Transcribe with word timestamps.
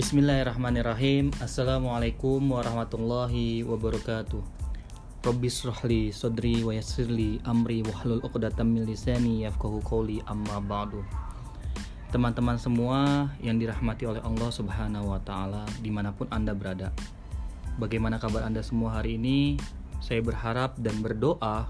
Bismillahirrahmanirrahim. 0.00 1.28
Assalamualaikum 1.44 2.40
warahmatullahi 2.40 3.60
wabarakatuh. 3.68 4.40
Rabbis 5.20 5.60
rohli 5.60 6.08
sodri 6.08 6.64
wa 6.64 6.72
yassirli 6.72 7.36
amri 7.44 7.84
wahlul 7.84 8.24
uqdatam 8.24 8.72
min 8.72 8.88
lisani 8.88 9.44
yafqahu 9.44 9.84
qawli. 9.84 10.24
Amma 10.24 10.56
ba'du. 10.56 11.04
Teman-teman 12.16 12.56
semua 12.56 13.28
yang 13.44 13.60
dirahmati 13.60 14.08
oleh 14.08 14.24
Allah 14.24 14.48
subhanahu 14.48 15.12
wa 15.12 15.20
ta'ala 15.20 15.68
di 15.84 15.92
mana 15.92 16.16
pun 16.16 16.32
anda 16.32 16.56
berada 16.56 16.96
Bagaimana 17.76 18.16
kabar 18.16 18.48
anda 18.48 18.64
semua 18.64 19.04
hari 19.04 19.20
ini? 19.20 19.60
Saya 20.00 20.24
berharap 20.24 20.80
dan 20.80 20.96
berdoa 21.04 21.68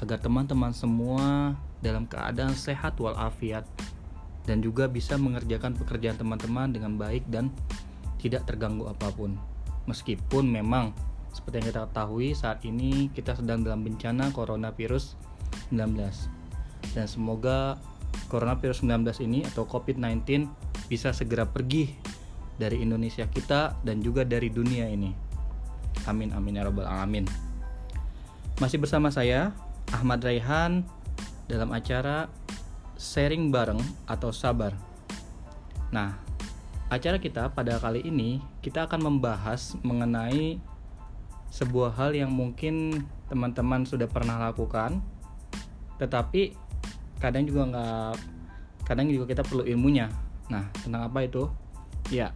agar 0.00 0.16
teman-teman 0.24 0.72
semua 0.72 1.52
dalam 1.84 2.08
keadaan 2.08 2.56
sehat 2.56 2.96
walafiat 2.96 3.68
dan 4.48 4.64
juga 4.64 4.88
bisa 4.88 5.20
mengerjakan 5.20 5.76
pekerjaan 5.76 6.16
teman-teman 6.16 6.72
dengan 6.72 6.96
baik 6.96 7.28
dan 7.28 7.52
tidak 8.16 8.48
terganggu 8.48 8.88
apa 8.88 9.12
pun. 9.12 9.36
Meskipun 9.84 10.48
memang 10.48 10.96
seperti 11.36 11.60
yang 11.60 11.66
kita 11.68 11.80
ketahui 11.92 12.28
saat 12.32 12.64
ini 12.64 13.12
kita 13.12 13.36
sedang 13.36 13.60
dalam 13.60 13.84
bencana 13.84 14.32
coronavirus 14.32 15.20
19 15.68 16.96
dan 16.96 17.04
semoga 17.04 17.76
coronavirus 18.32 18.88
19 18.88 19.28
ini 19.28 19.44
atau 19.44 19.68
COVID-19 19.68 20.48
bisa 20.88 21.12
segera 21.12 21.44
pergi 21.44 21.92
dari 22.56 22.80
Indonesia 22.80 23.28
kita 23.28 23.76
dan 23.84 24.00
juga 24.00 24.24
dari 24.24 24.48
dunia 24.48 24.88
ini. 24.88 25.12
Amin 26.08 26.32
amin 26.32 26.56
ya 26.56 26.64
robbal 26.64 26.88
alamin. 26.88 27.28
Masih 28.58 28.80
bersama 28.80 29.12
saya 29.12 29.52
Ahmad 29.94 30.24
Raihan 30.24 30.82
dalam 31.46 31.70
acara 31.70 32.26
sharing 32.98 33.54
bareng 33.54 33.78
atau 34.10 34.34
sabar. 34.34 34.74
Nah, 35.94 36.18
acara 36.90 37.22
kita 37.22 37.54
pada 37.54 37.78
kali 37.78 38.02
ini 38.04 38.42
kita 38.60 38.90
akan 38.90 39.06
membahas 39.06 39.78
mengenai 39.86 40.58
sebuah 41.48 41.96
hal 41.96 42.12
yang 42.12 42.28
mungkin 42.28 43.06
teman-teman 43.30 43.88
sudah 43.88 44.10
pernah 44.10 44.36
lakukan, 44.50 45.00
tetapi 45.96 46.52
kadang 47.22 47.48
juga 47.48 47.62
nggak, 47.72 48.14
kadang 48.84 49.08
juga 49.08 49.24
kita 49.30 49.46
perlu 49.46 49.64
ilmunya. 49.64 50.12
Nah, 50.52 50.68
tentang 50.82 51.08
apa 51.08 51.24
itu? 51.24 51.48
Ya, 52.12 52.34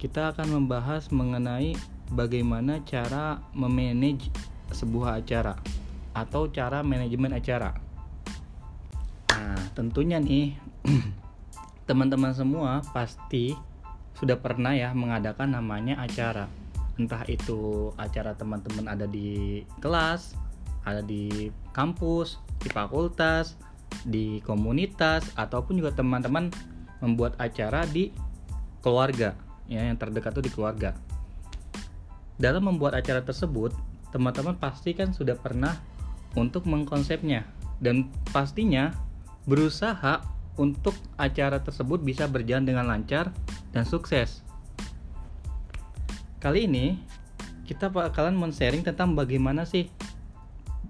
kita 0.00 0.32
akan 0.32 0.60
membahas 0.60 1.08
mengenai 1.12 1.76
bagaimana 2.12 2.80
cara 2.84 3.40
memanage 3.52 4.30
sebuah 4.72 5.20
acara 5.20 5.56
atau 6.16 6.48
cara 6.48 6.80
manajemen 6.80 7.36
acara. 7.36 7.85
Nah, 9.36 9.60
tentunya 9.76 10.16
nih 10.16 10.56
teman-teman 11.88 12.32
semua 12.32 12.80
pasti 12.96 13.52
sudah 14.16 14.40
pernah 14.40 14.72
ya 14.72 14.96
mengadakan 14.96 15.52
namanya 15.52 16.00
acara. 16.00 16.48
Entah 16.96 17.20
itu 17.28 17.92
acara 18.00 18.32
teman-teman 18.32 18.88
ada 18.88 19.04
di 19.04 19.60
kelas, 19.84 20.32
ada 20.88 21.04
di 21.04 21.52
kampus, 21.76 22.40
di 22.64 22.72
fakultas, 22.72 23.60
di 24.08 24.40
komunitas 24.40 25.28
ataupun 25.36 25.76
juga 25.76 25.92
teman-teman 25.92 26.48
membuat 27.04 27.36
acara 27.36 27.84
di 27.84 28.08
keluarga 28.80 29.36
ya 29.68 29.84
yang 29.84 30.00
terdekat 30.00 30.32
itu 30.40 30.48
di 30.48 30.52
keluarga. 30.56 30.96
Dalam 32.40 32.72
membuat 32.72 32.96
acara 32.96 33.20
tersebut, 33.20 33.76
teman-teman 34.16 34.56
pasti 34.56 34.96
kan 34.96 35.12
sudah 35.12 35.36
pernah 35.36 35.76
untuk 36.32 36.64
mengkonsepnya 36.64 37.44
dan 37.84 38.08
pastinya 38.32 38.96
berusaha 39.46 40.26
untuk 40.58 40.98
acara 41.14 41.62
tersebut 41.62 42.02
bisa 42.02 42.26
berjalan 42.26 42.66
dengan 42.66 42.84
lancar 42.90 43.30
dan 43.70 43.86
sukses. 43.86 44.42
Kali 46.42 46.66
ini 46.66 46.98
kita 47.66 47.90
bakalan 47.90 48.34
men-sharing 48.38 48.82
tentang 48.82 49.14
bagaimana 49.14 49.66
sih 49.66 49.90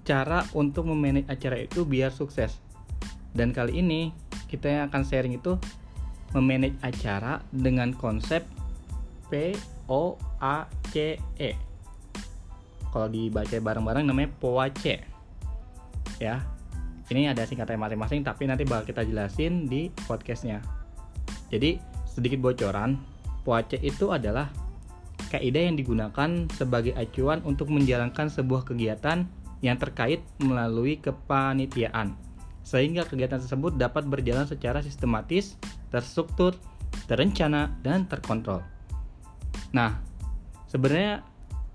cara 0.06 0.44
untuk 0.56 0.88
memanage 0.88 1.28
acara 1.28 1.62
itu 1.62 1.84
biar 1.84 2.12
sukses. 2.12 2.56
Dan 3.36 3.52
kali 3.52 3.84
ini 3.84 4.12
kita 4.48 4.70
yang 4.70 4.82
akan 4.88 5.02
sharing 5.04 5.36
itu 5.36 5.58
memanage 6.32 6.76
acara 6.80 7.42
dengan 7.52 7.92
konsep 7.92 8.44
P 9.28 9.52
O 9.90 10.14
A 10.38 10.70
C 10.94 11.18
E. 11.36 11.50
Kalau 12.92 13.08
dibaca 13.12 13.56
bareng-bareng 13.60 14.08
namanya 14.08 14.32
POAC. 14.40 15.04
Ya, 16.16 16.40
ini 17.10 17.30
ada 17.30 17.46
singkatan 17.46 17.78
masing-masing 17.78 18.26
tapi 18.26 18.48
nanti 18.50 18.66
bakal 18.66 18.90
kita 18.90 19.02
jelasin 19.06 19.66
di 19.70 19.92
podcastnya 20.06 20.62
jadi 21.50 21.78
sedikit 22.06 22.42
bocoran 22.42 22.98
POAC 23.46 23.78
itu 23.82 24.10
adalah 24.10 24.50
kaidah 25.30 25.70
yang 25.70 25.76
digunakan 25.78 26.50
sebagai 26.54 26.94
acuan 26.98 27.42
untuk 27.46 27.70
menjalankan 27.70 28.30
sebuah 28.30 28.66
kegiatan 28.66 29.26
yang 29.62 29.76
terkait 29.78 30.22
melalui 30.42 30.98
kepanitiaan 30.98 32.18
sehingga 32.66 33.06
kegiatan 33.06 33.38
tersebut 33.38 33.78
dapat 33.78 34.10
berjalan 34.10 34.42
secara 34.42 34.82
sistematis, 34.82 35.54
terstruktur, 35.94 36.58
terencana, 37.06 37.70
dan 37.86 38.10
terkontrol. 38.10 38.58
Nah, 39.70 40.02
sebenarnya 40.66 41.22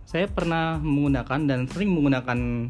saya 0.03 0.28
pernah 0.28 0.84
menggunakan 0.84 1.47
dan 1.47 1.64
sering 1.72 1.96
menggunakan 1.96 2.68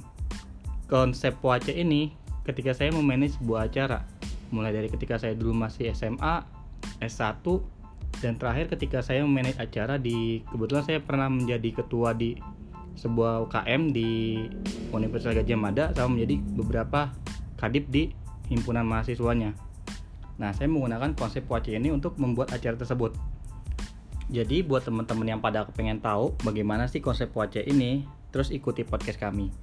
konsep 0.86 1.34
POAC 1.42 1.74
ini 1.74 2.14
ketika 2.48 2.74
saya 2.74 2.90
memanage 2.94 3.38
sebuah 3.38 3.70
acara 3.70 4.06
mulai 4.52 4.76
dari 4.76 4.92
ketika 4.92 5.16
saya 5.16 5.34
dulu 5.34 5.56
masih 5.56 5.96
SMA 5.96 6.44
S1 7.00 7.42
dan 8.20 8.36
terakhir 8.38 8.68
ketika 8.78 9.00
saya 9.00 9.24
memanage 9.24 9.58
acara 9.58 9.96
di 9.96 10.44
kebetulan 10.52 10.84
saya 10.84 11.00
pernah 11.00 11.32
menjadi 11.32 11.82
ketua 11.82 12.12
di 12.12 12.36
sebuah 13.00 13.48
UKM 13.48 13.96
di 13.96 14.44
Universitas 14.92 15.34
Gajah 15.34 15.58
Mada 15.58 15.86
sama 15.96 16.20
menjadi 16.20 16.36
beberapa 16.60 17.10
kadip 17.56 17.88
di 17.88 18.12
himpunan 18.52 18.84
mahasiswanya. 18.84 19.56
Nah, 20.36 20.52
saya 20.52 20.68
menggunakan 20.68 21.16
konsep 21.16 21.48
WAC 21.48 21.72
ini 21.72 21.94
untuk 21.94 22.20
membuat 22.20 22.52
acara 22.52 22.76
tersebut. 22.76 23.16
Jadi 24.28 24.64
buat 24.64 24.84
teman-teman 24.84 25.38
yang 25.38 25.40
pada 25.40 25.64
pengen 25.72 26.04
tahu 26.04 26.36
bagaimana 26.44 26.92
sih 26.92 27.00
konsep 27.00 27.32
WAC 27.32 27.64
ini, 27.64 28.04
terus 28.36 28.52
ikuti 28.52 28.84
podcast 28.84 29.22
kami. 29.22 29.54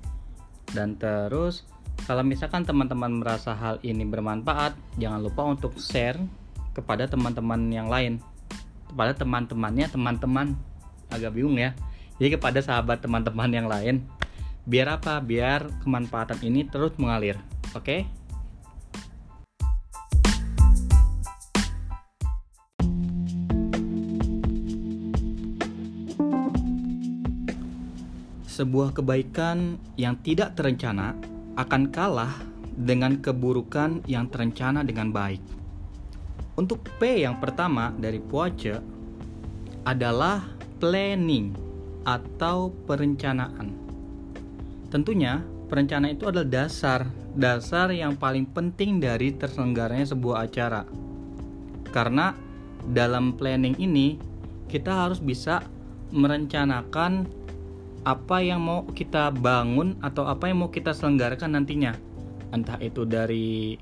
Dan 0.72 0.96
terus 0.96 1.68
kalau 2.04 2.22
misalkan 2.22 2.62
teman-teman 2.62 3.19
merasa 3.19 3.56
hal 3.56 3.82
ini 3.82 4.06
bermanfaat, 4.06 4.76
jangan 5.00 5.20
lupa 5.25 5.42
untuk 5.48 5.75
share 5.81 6.20
kepada 6.76 7.10
teman-teman 7.10 7.72
yang 7.75 7.91
lain. 7.91 8.22
Kepada 8.86 9.12
teman-temannya, 9.19 9.86
teman-teman 9.91 10.54
agak 11.10 11.34
bingung 11.34 11.58
ya. 11.58 11.75
Jadi 12.22 12.38
kepada 12.38 12.62
sahabat 12.62 13.03
teman-teman 13.03 13.50
yang 13.50 13.66
lain. 13.66 14.06
Biar 14.69 15.00
apa? 15.00 15.19
Biar 15.19 15.66
kemanfaatan 15.82 16.38
ini 16.44 16.69
terus 16.69 16.92
mengalir. 17.00 17.41
Oke? 17.72 18.04
Okay? 18.04 18.19
Sebuah 28.58 28.91
kebaikan 28.91 29.78
yang 29.94 30.19
tidak 30.19 30.58
terencana 30.58 31.38
akan 31.58 31.91
kalah 31.91 32.38
dengan 32.78 33.19
keburukan 33.19 34.06
yang 34.06 34.30
terencana 34.30 34.86
dengan 34.86 35.10
baik. 35.10 35.42
Untuk 36.54 36.86
P 37.02 37.26
yang 37.26 37.42
pertama 37.42 37.91
dari 37.98 38.22
Puace 38.22 38.78
adalah 39.82 40.46
planning 40.78 41.54
atau 42.06 42.70
perencanaan. 42.86 43.74
Tentunya, 44.88 45.42
perencanaan 45.66 46.14
itu 46.14 46.30
adalah 46.30 46.46
dasar, 46.46 47.10
dasar 47.34 47.90
yang 47.90 48.14
paling 48.14 48.46
penting 48.46 49.02
dari 49.02 49.34
terselenggaranya 49.34 50.14
sebuah 50.14 50.46
acara. 50.46 50.82
Karena 51.90 52.32
dalam 52.87 53.34
planning 53.34 53.75
ini 53.82 54.19
kita 54.70 55.06
harus 55.06 55.19
bisa 55.19 55.60
merencanakan 56.14 57.38
apa 58.06 58.42
yang 58.42 58.62
mau 58.62 58.86
kita 58.86 59.34
bangun 59.34 59.98
atau 60.04 60.26
apa 60.26 60.50
yang 60.50 60.62
mau 60.62 60.70
kita 60.70 60.94
selenggarakan 60.94 61.58
nantinya 61.58 61.92
entah 62.52 62.80
itu 62.80 63.04
dari 63.04 63.76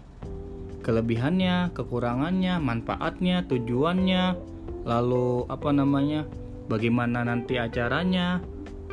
kelebihannya, 0.86 1.74
kekurangannya, 1.74 2.62
manfaatnya, 2.62 3.42
tujuannya, 3.50 4.38
lalu 4.86 5.42
apa 5.50 5.74
namanya, 5.74 6.22
bagaimana 6.70 7.26
nanti 7.26 7.58
acaranya, 7.58 8.38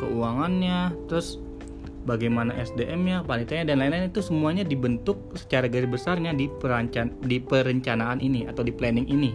keuangannya, 0.01 0.89
terus 1.05 1.37
bagaimana 2.09 2.57
SDM-nya, 2.57 3.21
panitianya 3.29 3.69
dan 3.69 3.77
lain-lain 3.77 4.09
itu 4.09 4.25
semuanya 4.25 4.65
dibentuk 4.65 5.21
secara 5.37 5.69
garis 5.69 5.85
besarnya 5.85 6.33
di 6.33 6.49
perencan 6.49 7.13
di 7.21 7.37
perencanaan 7.37 8.19
ini 8.25 8.49
atau 8.49 8.65
di 8.65 8.73
planning 8.73 9.05
ini. 9.05 9.31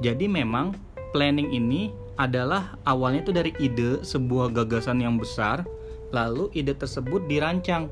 Jadi 0.00 0.24
memang 0.24 0.72
planning 1.12 1.52
ini 1.52 1.92
adalah 2.18 2.74
awalnya 2.82 3.22
itu 3.22 3.32
dari 3.32 3.54
ide 3.62 4.02
sebuah 4.02 4.50
gagasan 4.50 4.98
yang 4.98 5.16
besar, 5.16 5.62
lalu 6.10 6.50
ide 6.52 6.74
tersebut 6.74 7.24
dirancang, 7.30 7.86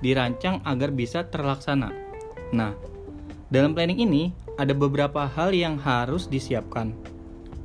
dirancang 0.00 0.62
agar 0.62 0.94
bisa 0.94 1.26
terlaksana. 1.26 1.90
Nah, 2.54 2.72
dalam 3.50 3.74
planning 3.74 4.06
ini 4.06 4.22
ada 4.54 4.70
beberapa 4.70 5.26
hal 5.26 5.50
yang 5.50 5.76
harus 5.82 6.30
disiapkan. 6.30 6.94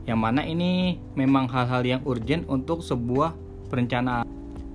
Yang 0.10 0.20
mana 0.22 0.42
ini 0.42 0.98
memang 1.14 1.46
hal-hal 1.50 1.86
yang 1.86 2.02
urgent 2.06 2.46
untuk 2.50 2.82
sebuah 2.82 3.34
perencanaan. 3.70 4.26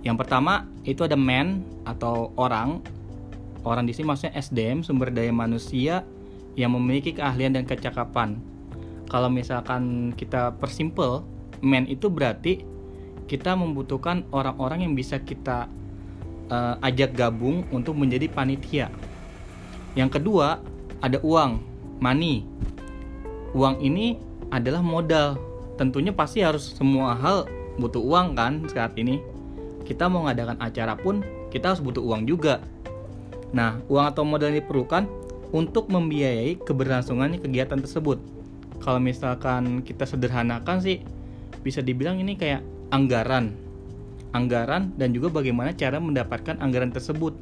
Yang 0.06 0.16
pertama 0.26 0.66
itu 0.86 1.02
ada 1.06 1.18
man 1.18 1.66
atau 1.86 2.34
orang. 2.38 2.82
Orang 3.66 3.84
di 3.84 3.92
sini 3.92 4.08
maksudnya 4.08 4.34
SDM, 4.38 4.80
sumber 4.86 5.12
daya 5.12 5.30
manusia 5.30 6.02
yang 6.58 6.74
memiliki 6.74 7.14
keahlian 7.14 7.54
dan 7.54 7.68
kecakapan. 7.68 8.40
Kalau 9.10 9.26
misalkan 9.26 10.14
kita 10.14 10.54
persimpel, 10.62 11.26
man 11.58 11.90
itu 11.90 12.06
berarti 12.06 12.62
kita 13.26 13.58
membutuhkan 13.58 14.22
orang-orang 14.30 14.86
yang 14.86 14.94
bisa 14.94 15.18
kita 15.18 15.66
uh, 16.46 16.78
ajak 16.78 17.18
gabung 17.18 17.66
untuk 17.74 17.98
menjadi 17.98 18.30
panitia. 18.30 18.86
Yang 19.98 20.22
kedua, 20.22 20.62
ada 21.02 21.18
uang, 21.26 21.58
money. 21.98 22.46
Uang 23.50 23.82
ini 23.82 24.14
adalah 24.54 24.78
modal. 24.78 25.34
Tentunya 25.74 26.14
pasti 26.14 26.46
harus 26.46 26.78
semua 26.78 27.18
hal 27.18 27.50
butuh 27.82 28.02
uang 28.02 28.38
kan 28.38 28.62
saat 28.70 28.94
ini. 28.94 29.18
Kita 29.82 30.06
mau 30.06 30.30
ngadakan 30.30 30.62
acara 30.62 30.94
pun 30.94 31.26
kita 31.50 31.74
harus 31.74 31.82
butuh 31.82 32.02
uang 32.02 32.30
juga. 32.30 32.62
Nah, 33.50 33.82
uang 33.90 34.06
atau 34.06 34.22
modal 34.22 34.54
ini 34.54 34.62
diperlukan 34.62 35.10
untuk 35.50 35.90
membiayai 35.90 36.62
keberlangsungannya 36.62 37.42
kegiatan 37.42 37.82
tersebut. 37.82 38.39
Kalau 38.80 39.00
misalkan 39.00 39.84
kita 39.84 40.08
sederhanakan 40.08 40.80
sih, 40.80 41.04
bisa 41.60 41.84
dibilang 41.84 42.16
ini 42.20 42.36
kayak 42.36 42.64
anggaran. 42.90 43.52
Anggaran 44.32 44.96
dan 44.96 45.12
juga 45.12 45.28
bagaimana 45.30 45.76
cara 45.76 46.00
mendapatkan 46.00 46.56
anggaran 46.58 46.90
tersebut. 46.90 47.36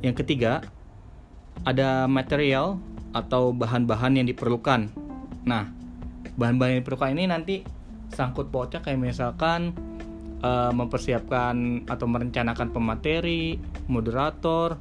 Yang 0.00 0.24
ketiga, 0.24 0.64
ada 1.68 2.08
material 2.08 2.80
atau 3.12 3.52
bahan-bahan 3.52 4.22
yang 4.22 4.26
diperlukan. 4.30 4.88
Nah, 5.44 5.68
bahan-bahan 6.40 6.78
yang 6.78 6.80
diperlukan 6.80 7.10
ini 7.12 7.24
nanti 7.28 7.56
sangkut 8.14 8.48
pautnya 8.48 8.80
kayak 8.80 8.96
misalkan 8.96 9.76
uh, 10.40 10.72
mempersiapkan 10.72 11.84
atau 11.84 12.06
merencanakan 12.08 12.72
pemateri, 12.72 13.60
moderator, 13.90 14.78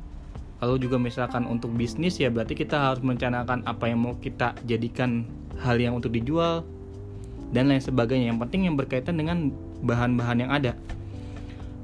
lalu 0.59 0.75
juga 0.87 0.99
misalkan 0.99 1.47
untuk 1.47 1.71
bisnis 1.71 2.19
ya 2.19 2.27
berarti 2.27 2.55
kita 2.55 2.91
harus 2.91 3.01
merencanakan 3.03 3.63
apa 3.63 3.87
yang 3.87 4.03
mau 4.03 4.19
kita 4.19 4.55
jadikan 4.67 5.23
hal 5.61 5.77
yang 5.79 5.97
untuk 5.97 6.15
dijual 6.15 6.63
dan 7.51 7.69
lain 7.71 7.83
sebagainya. 7.83 8.31
Yang 8.33 8.39
penting 8.47 8.61
yang 8.71 8.75
berkaitan 8.79 9.15
dengan 9.19 9.51
bahan-bahan 9.83 10.37
yang 10.47 10.51
ada. 10.51 10.71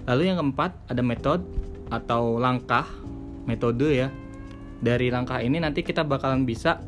Lalu 0.06 0.32
yang 0.32 0.38
keempat 0.42 0.72
ada 0.90 1.02
metode 1.02 1.44
atau 1.90 2.38
langkah 2.38 2.86
metode 3.46 3.90
ya. 3.92 4.10
Dari 4.84 5.10
langkah 5.10 5.40
ini 5.42 5.58
nanti 5.58 5.82
kita 5.82 6.04
bakalan 6.04 6.44
bisa 6.44 6.84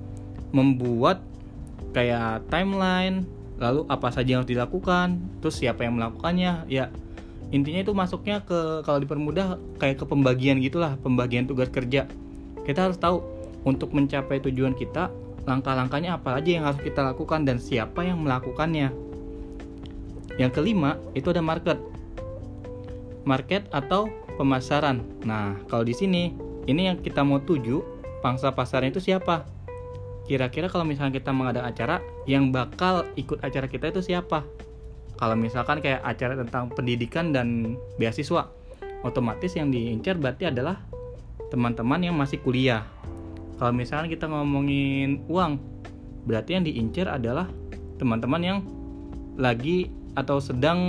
membuat 0.54 1.24
kayak 1.96 2.46
timeline, 2.52 3.26
lalu 3.58 3.88
apa 3.90 4.14
saja 4.14 4.38
yang 4.38 4.40
harus 4.44 4.54
dilakukan, 4.54 5.18
terus 5.42 5.58
siapa 5.58 5.82
yang 5.88 5.98
melakukannya, 5.98 6.68
ya 6.70 6.94
intinya 7.52 7.80
itu 7.80 7.96
masuknya 7.96 8.44
ke 8.44 8.84
kalau 8.84 9.00
dipermudah 9.00 9.56
kayak 9.80 10.04
ke 10.04 10.06
pembagian 10.06 10.60
gitulah 10.60 11.00
pembagian 11.00 11.48
tugas 11.48 11.72
kerja 11.72 12.04
kita 12.68 12.92
harus 12.92 13.00
tahu 13.00 13.24
untuk 13.64 13.96
mencapai 13.96 14.44
tujuan 14.44 14.76
kita 14.76 15.08
langkah-langkahnya 15.48 16.20
apa 16.20 16.36
aja 16.38 16.50
yang 16.60 16.68
harus 16.68 16.84
kita 16.84 17.00
lakukan 17.02 17.48
dan 17.48 17.58
siapa 17.58 18.04
yang 18.04 18.20
melakukannya. 18.20 18.92
Yang 20.36 20.52
kelima 20.60 21.00
itu 21.16 21.32
ada 21.32 21.40
market. 21.40 21.80
Market 23.24 23.66
atau 23.72 24.12
pemasaran. 24.36 25.02
Nah 25.24 25.56
kalau 25.72 25.88
di 25.88 25.96
sini 25.96 26.36
ini 26.68 26.92
yang 26.92 27.00
kita 27.00 27.24
mau 27.24 27.40
tuju 27.40 27.82
pangsa 28.20 28.52
pasarnya 28.52 28.92
itu 28.92 29.02
siapa? 29.02 29.48
Kira-kira 30.28 30.68
kalau 30.68 30.84
misalnya 30.84 31.16
kita 31.16 31.32
mengadakan 31.32 31.72
acara 31.72 31.96
yang 32.28 32.52
bakal 32.52 33.08
ikut 33.16 33.40
acara 33.40 33.72
kita 33.72 33.96
itu 33.96 34.04
siapa? 34.04 34.44
Kalau 35.18 35.34
misalkan 35.34 35.80
kayak 35.80 36.04
acara 36.04 36.38
tentang 36.38 36.70
pendidikan 36.76 37.32
dan 37.32 37.80
beasiswa 37.96 38.52
otomatis 39.02 39.56
yang 39.56 39.72
diincar 39.72 40.20
berarti 40.20 40.52
adalah 40.52 40.84
teman-teman 41.50 42.12
yang 42.12 42.16
masih 42.20 42.44
kuliah 42.44 42.84
kalau 43.58 43.74
misalkan 43.74 44.10
kita 44.14 44.30
ngomongin 44.30 45.26
uang 45.28 45.58
berarti 46.30 46.58
yang 46.58 46.66
diincar 46.66 47.10
adalah 47.10 47.50
teman-teman 47.98 48.42
yang 48.42 48.60
lagi 49.38 49.90
atau 50.18 50.42
sedang 50.42 50.80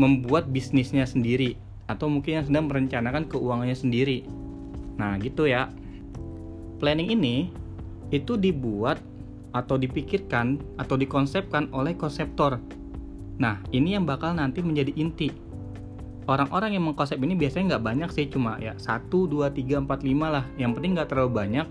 membuat 0.00 0.48
bisnisnya 0.48 1.04
sendiri 1.04 1.56
atau 1.88 2.08
mungkin 2.12 2.40
yang 2.40 2.46
sedang 2.46 2.68
merencanakan 2.68 3.28
keuangannya 3.28 3.76
sendiri. 3.76 4.24
Nah 5.00 5.16
gitu 5.20 5.48
ya. 5.48 5.72
Planning 6.78 7.10
ini 7.10 7.36
itu 8.14 8.38
dibuat 8.38 9.02
atau 9.50 9.80
dipikirkan 9.80 10.60
atau 10.78 10.94
dikonsepkan 10.94 11.72
oleh 11.74 11.98
konseptor. 11.98 12.62
Nah, 13.38 13.58
ini 13.74 13.98
yang 13.98 14.06
bakal 14.06 14.34
nanti 14.34 14.62
menjadi 14.62 14.94
inti. 14.94 15.30
Orang-orang 16.28 16.76
yang 16.76 16.84
mengkonsep 16.84 17.16
ini 17.24 17.32
biasanya 17.32 17.74
nggak 17.76 17.84
banyak 17.88 18.10
sih, 18.12 18.28
cuma 18.28 18.60
ya 18.60 18.76
1, 18.76 19.08
2, 19.08 19.48
3, 19.48 19.80
4, 19.88 19.88
5 19.88 20.28
lah. 20.28 20.44
Yang 20.60 20.70
penting 20.76 20.92
nggak 20.92 21.08
terlalu 21.08 21.30
banyak. 21.32 21.66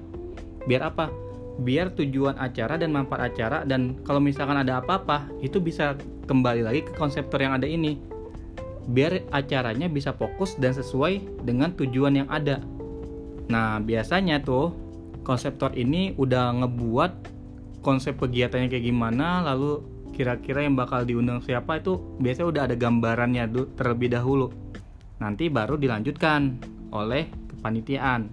Biar 0.65 0.81
apa? 0.89 1.13
Biar 1.61 1.93
tujuan 1.93 2.41
acara 2.41 2.73
dan 2.81 2.89
manfaat 2.89 3.33
acara 3.33 3.61
dan 3.69 4.01
kalau 4.01 4.17
misalkan 4.17 4.57
ada 4.57 4.81
apa-apa, 4.81 5.29
itu 5.45 5.61
bisa 5.61 5.93
kembali 6.25 6.65
lagi 6.65 6.81
ke 6.89 6.91
konseptor 6.97 7.37
yang 7.37 7.53
ada 7.53 7.69
ini. 7.69 8.01
Biar 8.89 9.29
acaranya 9.29 9.85
bisa 9.85 10.09
fokus 10.17 10.57
dan 10.57 10.73
sesuai 10.73 11.45
dengan 11.45 11.77
tujuan 11.77 12.25
yang 12.25 12.29
ada. 12.33 12.57
Nah, 13.53 13.77
biasanya 13.77 14.41
tuh 14.41 14.73
konseptor 15.21 15.69
ini 15.77 16.17
udah 16.17 16.65
ngebuat 16.65 17.11
konsep 17.85 18.17
kegiatannya 18.17 18.73
kayak 18.73 18.89
gimana, 18.89 19.45
lalu 19.45 19.85
kira-kira 20.17 20.65
yang 20.65 20.73
bakal 20.73 21.05
diundang 21.05 21.45
siapa 21.45 21.77
itu 21.77 22.01
biasanya 22.17 22.49
udah 22.49 22.61
ada 22.65 22.73
gambarannya 22.73 23.45
terlebih 23.77 24.09
dahulu. 24.09 24.49
Nanti 25.21 25.45
baru 25.45 25.77
dilanjutkan 25.77 26.57
oleh 26.89 27.29
kepanitiaan. 27.53 28.25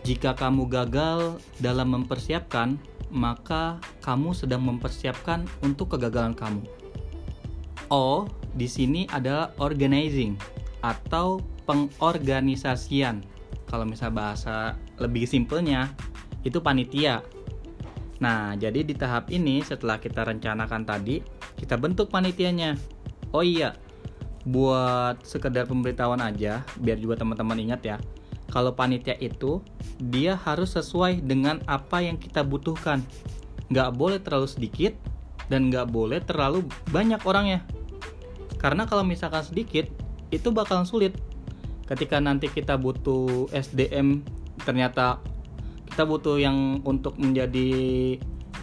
Jika 0.00 0.32
kamu 0.34 0.66
gagal 0.72 1.36
dalam 1.60 1.92
mempersiapkan, 1.92 2.80
maka 3.12 3.76
kamu 4.00 4.32
sedang 4.32 4.64
mempersiapkan 4.64 5.44
untuk 5.60 5.94
kegagalan 5.94 6.32
kamu. 6.32 6.64
O 7.92 8.24
di 8.56 8.66
sini 8.66 9.04
adalah 9.12 9.52
organizing 9.60 10.34
atau 10.80 11.44
pengorganisasian. 11.70 13.22
Kalau 13.70 13.86
misal 13.86 14.10
bahasa 14.10 14.74
lebih 14.98 15.30
simpelnya 15.30 15.94
itu 16.42 16.58
panitia. 16.58 17.22
Nah, 18.18 18.58
jadi 18.58 18.82
di 18.82 18.98
tahap 18.98 19.30
ini 19.30 19.62
setelah 19.62 20.02
kita 20.02 20.26
rencanakan 20.26 20.82
tadi, 20.82 21.22
kita 21.54 21.78
bentuk 21.78 22.10
panitianya. 22.10 22.74
Oh 23.30 23.46
iya, 23.46 23.78
buat 24.42 25.22
sekedar 25.22 25.70
pemberitahuan 25.70 26.18
aja, 26.18 26.66
biar 26.82 26.98
juga 26.98 27.22
teman-teman 27.22 27.62
ingat 27.62 27.80
ya. 27.86 27.96
Kalau 28.50 28.74
panitia 28.74 29.14
itu, 29.22 29.62
dia 30.02 30.34
harus 30.34 30.74
sesuai 30.74 31.22
dengan 31.22 31.62
apa 31.70 32.02
yang 32.02 32.18
kita 32.18 32.42
butuhkan. 32.42 32.98
Nggak 33.70 33.94
boleh 33.94 34.18
terlalu 34.18 34.50
sedikit, 34.50 34.98
dan 35.46 35.70
nggak 35.70 35.86
boleh 35.86 36.18
terlalu 36.26 36.66
banyak 36.90 37.22
orangnya. 37.22 37.62
Karena 38.58 38.90
kalau 38.90 39.06
misalkan 39.06 39.46
sedikit, 39.46 39.86
itu 40.34 40.50
bakalan 40.50 40.84
sulit 40.84 41.14
ketika 41.90 42.22
nanti 42.22 42.46
kita 42.46 42.78
butuh 42.78 43.50
SDM 43.50 44.22
ternyata 44.62 45.18
kita 45.90 46.06
butuh 46.06 46.38
yang 46.38 46.78
untuk 46.86 47.18
menjadi 47.18 47.70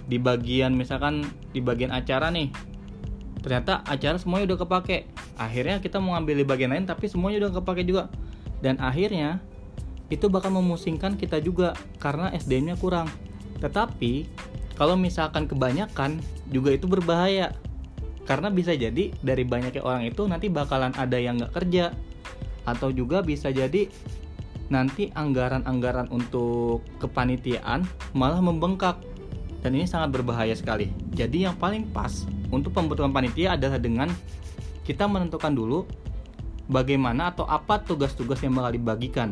di 0.07 0.17
bagian 0.23 0.71
misalkan 0.79 1.27
di 1.51 1.59
bagian 1.59 1.91
acara 1.91 2.31
nih 2.31 2.47
ternyata 3.47 3.79
acara 3.87 4.19
semuanya 4.19 4.53
udah 4.53 4.59
kepake. 4.67 5.07
Akhirnya 5.39 5.79
kita 5.79 6.03
mau 6.03 6.19
ngambil 6.19 6.43
di 6.43 6.45
bagian 6.45 6.75
lain 6.75 6.83
tapi 6.83 7.07
semuanya 7.07 7.47
udah 7.47 7.63
kepake 7.63 7.87
juga. 7.87 8.11
Dan 8.59 8.75
akhirnya 8.83 9.39
itu 10.11 10.27
bakal 10.27 10.51
memusingkan 10.51 11.15
kita 11.15 11.39
juga 11.39 11.71
karena 12.03 12.27
SDM-nya 12.35 12.75
kurang. 12.75 13.07
Tetapi 13.63 14.27
kalau 14.75 14.99
misalkan 14.99 15.47
kebanyakan 15.47 16.19
juga 16.51 16.75
itu 16.75 16.91
berbahaya. 16.91 17.55
Karena 18.27 18.51
bisa 18.51 18.75
jadi 18.75 19.15
dari 19.23 19.47
banyaknya 19.47 19.79
orang 19.79 20.03
itu 20.03 20.27
nanti 20.27 20.51
bakalan 20.51 20.91
ada 20.99 21.15
yang 21.15 21.39
nggak 21.39 21.55
kerja 21.55 21.95
atau 22.67 22.91
juga 22.91 23.23
bisa 23.23 23.47
jadi 23.49 23.87
nanti 24.67 25.07
anggaran-anggaran 25.15 26.11
untuk 26.11 26.83
kepanitiaan 26.99 27.87
malah 28.11 28.43
membengkak 28.43 28.99
dan 29.63 29.71
ini 29.73 29.87
sangat 29.87 30.19
berbahaya 30.19 30.53
sekali. 30.53 30.91
Jadi 31.15 31.47
yang 31.47 31.55
paling 31.55 31.87
pas 31.89 32.27
untuk 32.51 32.75
pembentukan 32.75 33.15
panitia 33.15 33.55
adalah 33.55 33.79
dengan 33.79 34.11
kita 34.83 35.07
menentukan 35.07 35.55
dulu 35.55 35.87
bagaimana 36.67 37.31
atau 37.31 37.47
apa 37.47 37.81
tugas-tugas 37.81 38.43
yang 38.43 38.55
bakal 38.55 38.75
dibagikan. 38.75 39.29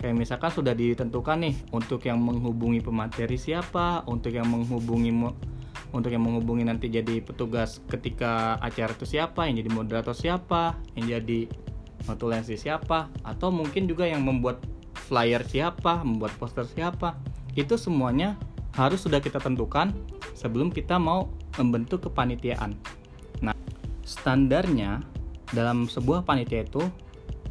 Kayak 0.00 0.16
misalkan 0.16 0.50
sudah 0.50 0.72
ditentukan 0.72 1.44
nih 1.44 1.54
untuk 1.76 2.00
yang 2.08 2.18
menghubungi 2.18 2.80
pemateri 2.80 3.36
siapa, 3.36 4.02
untuk 4.08 4.32
yang 4.32 4.48
menghubungi 4.48 5.12
untuk 5.90 6.14
yang 6.14 6.22
menghubungi 6.22 6.64
nanti 6.64 6.86
jadi 6.86 7.18
petugas 7.20 7.82
ketika 7.90 8.56
acara 8.62 8.94
itu 8.94 9.04
siapa, 9.04 9.50
yang 9.50 9.60
jadi 9.60 9.70
moderator 9.74 10.14
siapa, 10.14 10.78
yang 10.94 11.20
jadi 11.20 11.50
notulensi 12.08 12.56
siapa? 12.56 13.10
Atau 13.26 13.52
mungkin 13.52 13.84
juga 13.90 14.06
yang 14.08 14.24
membuat 14.24 14.62
flyer 15.10 15.42
siapa 15.42 16.06
membuat 16.06 16.36
poster 16.38 16.62
siapa. 16.68 17.18
Itu 17.58 17.74
semuanya 17.74 18.38
harus 18.78 19.02
sudah 19.02 19.18
kita 19.18 19.42
tentukan 19.42 19.90
sebelum 20.38 20.70
kita 20.70 20.96
mau 20.96 21.26
membentuk 21.58 22.06
kepanitiaan. 22.06 22.78
Nah 23.42 23.56
standarnya 24.06 25.02
dalam 25.50 25.90
sebuah 25.90 26.22
panitia 26.22 26.62
itu 26.62 26.86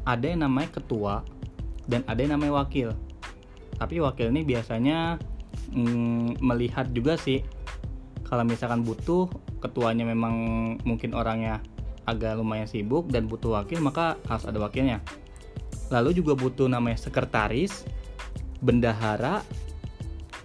ada 0.08 0.24
yang 0.24 0.48
namanya 0.48 0.80
ketua 0.80 1.22
dan 1.92 2.08
ada 2.08 2.24
yang 2.24 2.40
namanya 2.40 2.64
wakil. 2.64 2.96
Tapi 3.76 4.00
wakil 4.00 4.32
ini 4.32 4.48
biasanya 4.48 5.20
mm, 5.76 6.40
melihat 6.40 6.88
juga 6.96 7.20
sih 7.20 7.44
kalau 8.24 8.48
misalkan 8.48 8.88
butuh 8.88 9.28
ketuanya 9.60 10.08
memang 10.08 10.34
mungkin 10.88 11.12
orangnya 11.12 11.60
agak 12.10 12.36
lumayan 12.42 12.66
sibuk 12.66 13.08
dan 13.14 13.30
butuh 13.30 13.62
wakil 13.62 13.80
maka 13.80 14.18
harus 14.26 14.46
ada 14.50 14.58
wakilnya. 14.58 15.00
Lalu 15.94 16.22
juga 16.22 16.34
butuh 16.38 16.70
namanya 16.70 16.98
sekretaris 16.98 17.86
bendahara 18.60 19.46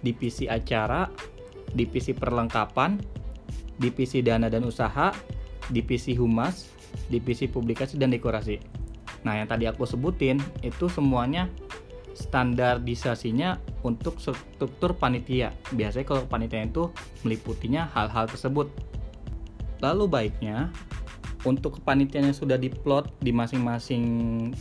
divisi 0.05 0.45
acara 0.45 1.09
divisi 1.73 2.13
perlengkapan 2.13 3.01
divisi 3.75 4.23
dana 4.23 4.47
dan 4.47 4.63
usaha 4.63 5.11
divisi 5.73 6.15
humas 6.15 6.71
divisi 7.11 7.49
publikasi 7.49 7.99
dan 7.99 8.13
dekorasi. 8.13 8.61
Nah 9.27 9.41
yang 9.41 9.49
tadi 9.49 9.67
aku 9.67 9.83
sebutin 9.83 10.39
itu 10.63 10.87
semuanya 10.87 11.49
standarisasinya 12.15 13.59
untuk 13.83 14.17
struktur 14.23 14.95
panitia. 14.95 15.51
Biasanya 15.75 16.05
kalau 16.07 16.23
panitia 16.25 16.63
itu 16.63 16.87
meliputinya 17.27 17.91
hal-hal 17.91 18.31
tersebut. 18.31 18.71
Lalu 19.83 20.07
baiknya 20.07 20.71
untuk 21.45 21.79
kepanitiaan 21.79 22.33
sudah 22.33 22.57
diplot 22.57 23.13
di 23.21 23.29
masing-masing 23.29 24.03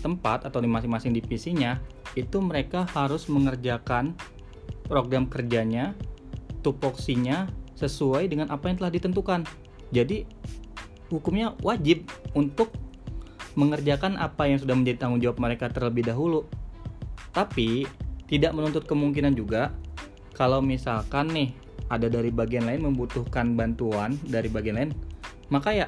tempat 0.04 0.44
atau 0.44 0.60
di 0.60 0.68
masing-masing 0.68 1.16
divisinya 1.16 1.80
itu 2.14 2.38
mereka 2.44 2.84
harus 2.92 3.26
mengerjakan 3.26 4.12
program 4.84 5.24
kerjanya 5.26 5.96
tupoksinya 6.60 7.48
sesuai 7.74 8.28
dengan 8.28 8.52
apa 8.52 8.68
yang 8.70 8.76
telah 8.78 8.92
ditentukan. 8.92 9.48
Jadi 9.90 10.28
hukumnya 11.08 11.56
wajib 11.64 12.04
untuk 12.36 12.70
mengerjakan 13.56 14.20
apa 14.20 14.46
yang 14.46 14.60
sudah 14.60 14.76
menjadi 14.76 15.08
tanggung 15.08 15.24
jawab 15.24 15.40
mereka 15.40 15.72
terlebih 15.72 16.04
dahulu. 16.04 16.44
Tapi 17.32 17.88
tidak 18.28 18.52
menuntut 18.52 18.84
kemungkinan 18.84 19.32
juga 19.34 19.72
kalau 20.36 20.60
misalkan 20.60 21.30
nih 21.32 21.50
ada 21.92 22.08
dari 22.08 22.32
bagian 22.32 22.64
lain 22.64 22.88
membutuhkan 22.92 23.52
bantuan 23.54 24.16
dari 24.24 24.48
bagian 24.48 24.76
lain 24.80 24.90
maka 25.52 25.76
ya 25.76 25.86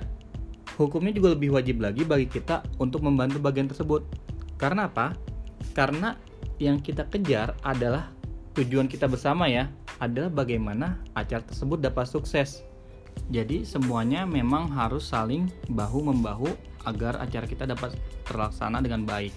hukumnya 0.76 1.12
juga 1.12 1.32
lebih 1.32 1.56
wajib 1.56 1.80
lagi 1.80 2.04
bagi 2.04 2.28
kita 2.28 2.62
untuk 2.76 3.00
membantu 3.02 3.40
bagian 3.40 3.66
tersebut. 3.66 4.04
Karena 4.60 4.88
apa? 4.88 5.16
Karena 5.72 6.16
yang 6.60 6.80
kita 6.80 7.08
kejar 7.08 7.56
adalah 7.64 8.12
tujuan 8.56 8.88
kita 8.88 9.08
bersama 9.08 9.48
ya, 9.48 9.68
adalah 10.00 10.28
bagaimana 10.28 11.00
acara 11.16 11.44
tersebut 11.44 11.80
dapat 11.80 12.08
sukses. 12.08 12.64
Jadi 13.32 13.64
semuanya 13.64 14.28
memang 14.28 14.68
harus 14.68 15.08
saling 15.08 15.48
bahu 15.72 16.12
membahu 16.12 16.52
agar 16.84 17.18
acara 17.18 17.48
kita 17.48 17.64
dapat 17.64 17.96
terlaksana 18.28 18.78
dengan 18.84 19.02
baik. 19.08 19.32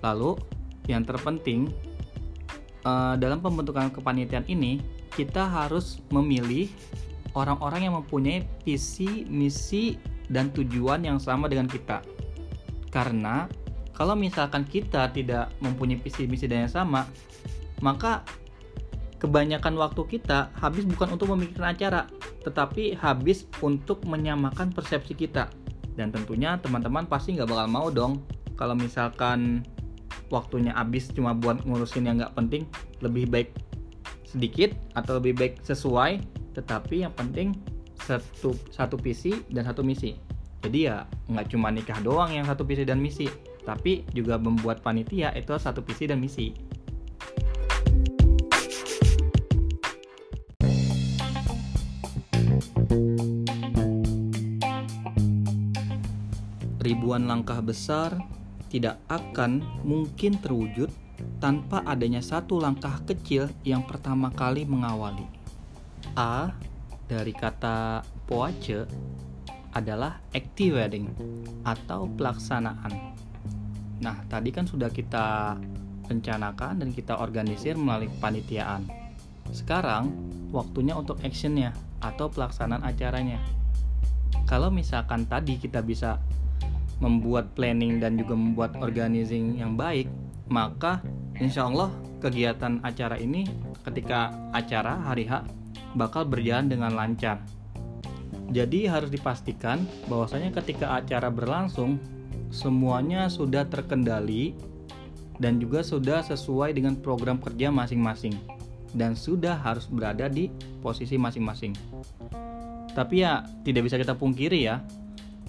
Lalu 0.00 0.36
yang 0.88 1.04
terpenting 1.04 1.68
eh, 2.84 3.14
dalam 3.20 3.40
pembentukan 3.40 3.92
kepanitiaan 3.92 4.48
ini 4.48 4.80
kita 5.14 5.46
harus 5.46 6.02
memilih 6.10 6.66
orang-orang 7.36 7.86
yang 7.86 7.94
mempunyai 8.00 8.46
visi, 8.66 9.26
misi, 9.30 9.98
dan 10.28 10.52
tujuan 10.52 11.04
yang 11.04 11.18
sama 11.20 11.48
dengan 11.50 11.68
kita. 11.68 12.00
Karena 12.88 13.50
kalau 13.94 14.18
misalkan 14.18 14.66
kita 14.66 15.10
tidak 15.14 15.54
mempunyai 15.62 16.00
visi 16.02 16.26
misi 16.26 16.50
dan 16.50 16.66
yang 16.66 16.74
sama, 16.74 17.06
maka 17.78 18.26
kebanyakan 19.22 19.78
waktu 19.78 20.18
kita 20.18 20.50
habis 20.58 20.84
bukan 20.84 21.16
untuk 21.16 21.32
memikirkan 21.32 21.72
acara, 21.72 22.10
tetapi 22.44 22.98
habis 22.98 23.48
untuk 23.64 24.02
menyamakan 24.04 24.74
persepsi 24.74 25.14
kita. 25.16 25.48
Dan 25.94 26.10
tentunya 26.10 26.58
teman-teman 26.58 27.06
pasti 27.06 27.38
nggak 27.38 27.48
bakal 27.48 27.68
mau 27.70 27.86
dong 27.88 28.20
kalau 28.58 28.74
misalkan 28.74 29.62
waktunya 30.28 30.74
habis 30.74 31.10
cuma 31.14 31.30
buat 31.32 31.62
ngurusin 31.62 32.10
yang 32.10 32.18
nggak 32.18 32.34
penting, 32.34 32.66
lebih 32.98 33.30
baik 33.30 33.50
sedikit 34.26 34.74
atau 34.98 35.22
lebih 35.22 35.38
baik 35.38 35.54
sesuai, 35.62 36.18
tetapi 36.58 37.06
yang 37.06 37.14
penting 37.14 37.54
satu 38.02 38.56
satu 38.74 38.96
visi 38.98 39.34
dan 39.50 39.66
satu 39.66 39.86
misi. 39.86 40.18
Jadi 40.64 40.88
ya 40.88 41.04
nggak 41.28 41.52
cuma 41.52 41.68
nikah 41.68 42.00
doang 42.00 42.32
yang 42.32 42.48
satu 42.48 42.64
visi 42.64 42.82
dan 42.88 42.98
misi 42.98 43.28
tapi 43.64 44.04
juga 44.12 44.36
membuat 44.36 44.84
panitia 44.84 45.32
itu 45.32 45.56
satu 45.56 45.80
visi 45.80 46.04
dan 46.04 46.20
misi. 46.20 46.52
Ribuan 56.84 57.24
langkah 57.24 57.64
besar 57.64 58.20
tidak 58.68 59.00
akan 59.08 59.64
mungkin 59.88 60.36
terwujud 60.36 60.92
tanpa 61.40 61.80
adanya 61.88 62.20
satu 62.20 62.60
langkah 62.60 63.00
kecil 63.08 63.48
yang 63.64 63.80
pertama 63.88 64.28
kali 64.28 64.68
mengawali. 64.68 65.24
A 66.12 66.52
dari 67.04 67.32
kata 67.36 68.00
poace 68.24 68.88
adalah 69.74 70.22
active 70.32 70.78
wedding 70.78 71.10
atau 71.66 72.06
pelaksanaan. 72.14 72.92
Nah, 74.00 74.16
tadi 74.30 74.54
kan 74.54 74.64
sudah 74.64 74.88
kita 74.88 75.58
rencanakan 76.06 76.84
dan 76.84 76.88
kita 76.94 77.18
organisir 77.18 77.74
melalui 77.74 78.12
panitiaan. 78.20 78.86
Sekarang 79.50 80.12
waktunya 80.54 80.94
untuk 80.94 81.18
actionnya 81.20 81.74
atau 81.98 82.30
pelaksanaan 82.30 82.84
acaranya. 82.84 83.40
Kalau 84.44 84.68
misalkan 84.68 85.24
tadi 85.24 85.56
kita 85.56 85.80
bisa 85.80 86.20
membuat 87.02 87.56
planning 87.58 87.98
dan 87.98 88.14
juga 88.14 88.38
membuat 88.38 88.78
organizing 88.78 89.58
yang 89.58 89.74
baik, 89.74 90.06
maka 90.46 91.02
insya 91.40 91.66
Allah 91.66 91.90
kegiatan 92.22 92.78
acara 92.84 93.18
ini 93.18 93.48
ketika 93.82 94.30
acara 94.54 95.00
hari 95.02 95.26
H 95.26 95.63
bakal 95.94 96.26
berjalan 96.26 96.70
dengan 96.70 96.92
lancar. 96.94 97.40
Jadi 98.52 98.86
harus 98.86 99.08
dipastikan 99.08 99.82
bahwasanya 100.06 100.52
ketika 100.62 100.94
acara 100.94 101.32
berlangsung 101.32 101.98
semuanya 102.54 103.26
sudah 103.26 103.66
terkendali 103.66 104.54
dan 105.42 105.58
juga 105.58 105.82
sudah 105.82 106.22
sesuai 106.22 106.76
dengan 106.76 106.94
program 106.94 107.42
kerja 107.42 107.74
masing-masing 107.74 108.36
dan 108.94 109.18
sudah 109.18 109.58
harus 109.58 109.90
berada 109.90 110.30
di 110.30 110.48
posisi 110.78 111.18
masing-masing. 111.18 111.74
Tapi 112.94 113.26
ya 113.26 113.42
tidak 113.66 113.90
bisa 113.90 113.98
kita 113.98 114.14
pungkiri 114.14 114.70
ya, 114.70 114.78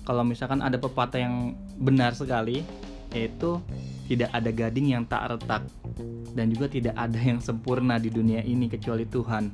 kalau 0.01 0.25
misalkan 0.25 0.65
ada 0.65 0.81
pepatah 0.81 1.21
yang 1.21 1.53
benar 1.77 2.17
sekali, 2.17 2.65
yaitu 3.13 3.61
tidak 4.09 4.33
ada 4.33 4.49
gading 4.49 4.97
yang 4.97 5.05
tak 5.05 5.29
retak 5.29 5.61
dan 6.33 6.49
juga 6.49 6.65
tidak 6.67 6.97
ada 6.97 7.21
yang 7.21 7.37
sempurna 7.37 8.01
di 8.01 8.09
dunia 8.09 8.41
ini 8.41 8.65
kecuali 8.65 9.05
Tuhan. 9.05 9.53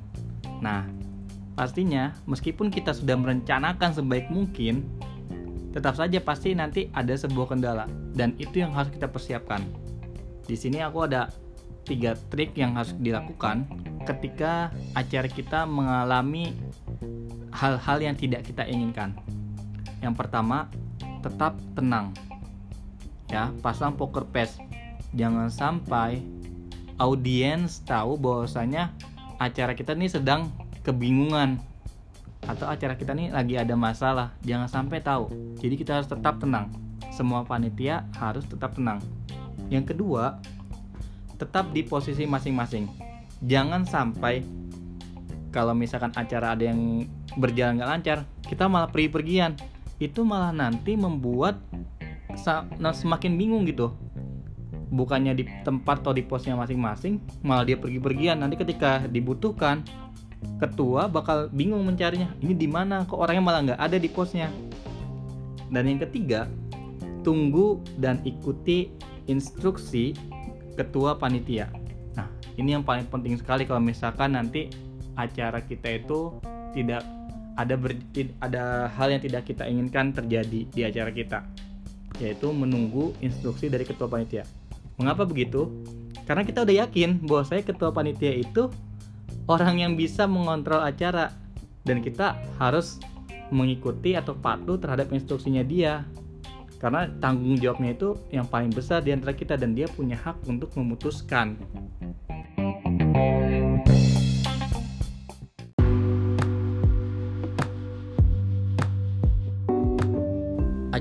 Nah, 0.62 0.86
pastinya 1.58 2.14
meskipun 2.30 2.70
kita 2.70 2.94
sudah 2.94 3.18
merencanakan 3.18 3.92
sebaik 3.92 4.30
mungkin, 4.30 4.88
tetap 5.74 5.98
saja 5.98 6.22
pasti 6.22 6.54
nanti 6.54 6.88
ada 6.94 7.18
sebuah 7.18 7.58
kendala 7.58 7.90
dan 8.14 8.38
itu 8.38 8.62
yang 8.62 8.72
harus 8.72 8.94
kita 8.94 9.10
persiapkan. 9.10 9.66
Di 10.46 10.56
sini 10.56 10.80
aku 10.84 11.10
ada 11.10 11.34
tiga 11.84 12.14
trik 12.30 12.54
yang 12.56 12.78
harus 12.78 12.94
dilakukan 13.02 13.66
ketika 14.06 14.70
acara 14.94 15.28
kita 15.28 15.66
mengalami 15.66 16.54
hal-hal 17.52 17.98
yang 18.00 18.16
tidak 18.16 18.46
kita 18.46 18.64
inginkan. 18.70 19.18
Yang 20.02 20.16
pertama, 20.18 20.70
tetap 21.22 21.58
tenang. 21.78 22.14
Ya, 23.30 23.54
pasang 23.62 23.96
poker 23.96 24.26
face. 24.34 24.58
Jangan 25.14 25.48
sampai 25.52 26.26
audiens 26.98 27.82
tahu 27.86 28.18
bahwasanya 28.18 28.92
acara 29.42 29.74
kita 29.74 29.98
ini 29.98 30.06
sedang 30.06 30.54
kebingungan. 30.86 31.58
Atau 32.46 32.70
acara 32.70 32.94
kita 32.94 33.18
ini 33.18 33.34
lagi 33.34 33.58
ada 33.58 33.74
masalah 33.74 34.34
jangan 34.46 34.70
sampai 34.70 35.02
tahu. 35.02 35.58
Jadi 35.58 35.76
kita 35.82 35.98
harus 35.98 36.10
tetap 36.10 36.38
tenang. 36.38 36.70
Semua 37.10 37.42
panitia 37.42 38.06
harus 38.18 38.46
tetap 38.46 38.78
tenang. 38.78 39.02
Yang 39.74 39.94
kedua 39.98 40.38
tetap 41.42 41.74
di 41.74 41.82
posisi 41.82 42.30
masing-masing. 42.30 42.86
Jangan 43.42 43.86
sampai 43.90 44.46
kalau 45.50 45.74
misalkan 45.74 46.14
acara 46.14 46.54
ada 46.54 46.70
yang 46.70 47.10
berjalan 47.34 47.82
nggak 47.82 47.90
lancar 47.90 48.18
kita 48.46 48.70
malah 48.70 48.90
pergi-pergian. 48.94 49.58
Itu 50.02 50.26
malah 50.26 50.54
nanti 50.54 50.98
membuat 50.98 51.62
semakin 52.78 53.38
bingung 53.38 53.70
gitu 53.70 53.94
bukannya 54.92 55.34
di 55.34 55.48
tempat 55.64 56.04
atau 56.04 56.12
di 56.12 56.22
posnya 56.22 56.60
masing-masing 56.60 57.18
malah 57.42 57.64
dia 57.64 57.80
pergi-pergian 57.80 58.44
nanti 58.44 58.60
ketika 58.60 59.08
dibutuhkan 59.08 59.82
ketua 60.60 61.08
bakal 61.08 61.48
bingung 61.50 61.88
mencarinya 61.88 62.36
ini 62.44 62.54
di 62.54 62.68
mana 62.68 63.08
kok 63.08 63.18
orangnya 63.18 63.44
malah 63.44 63.60
nggak 63.72 63.82
ada 63.82 63.98
di 63.98 64.10
posnya 64.12 64.52
dan 65.72 65.88
yang 65.88 66.04
ketiga 66.04 66.52
tunggu 67.24 67.80
dan 67.98 68.20
ikuti 68.28 68.92
instruksi 69.30 70.18
ketua 70.76 71.16
panitia. 71.16 71.70
Nah, 72.18 72.28
ini 72.58 72.76
yang 72.76 72.84
paling 72.84 73.08
penting 73.08 73.38
sekali 73.38 73.64
kalau 73.64 73.80
misalkan 73.80 74.36
nanti 74.36 74.68
acara 75.16 75.62
kita 75.62 76.02
itu 76.02 76.36
tidak 76.74 77.06
ada 77.56 77.76
ber, 77.76 77.94
ada 78.42 78.90
hal 78.96 79.12
yang 79.12 79.22
tidak 79.22 79.46
kita 79.46 79.68
inginkan 79.68 80.16
terjadi 80.16 80.66
di 80.66 80.82
acara 80.82 81.12
kita, 81.12 81.40
yaitu 82.18 82.50
menunggu 82.50 83.14
instruksi 83.20 83.68
dari 83.68 83.84
ketua 83.84 84.08
panitia. 84.08 84.48
Mengapa 85.00 85.24
begitu? 85.28 85.72
Karena 86.28 86.48
kita 86.48 86.64
udah 86.64 86.88
yakin 86.88 87.24
bahwa 87.28 87.44
saya 87.44 87.62
ketua 87.62 87.92
panitia 87.92 88.32
itu 88.32 88.72
orang 89.48 89.84
yang 89.84 89.94
bisa 90.00 90.26
mengontrol 90.26 90.80
acara 90.80 91.36
dan 91.84 92.00
kita 92.00 92.38
harus 92.62 93.02
mengikuti 93.52 94.16
atau 94.16 94.32
patuh 94.32 94.80
terhadap 94.80 95.12
instruksinya 95.12 95.60
dia 95.66 96.08
karena 96.82 97.06
tanggung 97.22 97.62
jawabnya 97.62 97.94
itu 97.94 98.18
yang 98.34 98.50
paling 98.50 98.74
besar 98.74 99.06
di 99.06 99.14
antara 99.14 99.38
kita 99.38 99.54
dan 99.54 99.78
dia 99.78 99.86
punya 99.86 100.18
hak 100.18 100.42
untuk 100.50 100.74
memutuskan. 100.74 101.54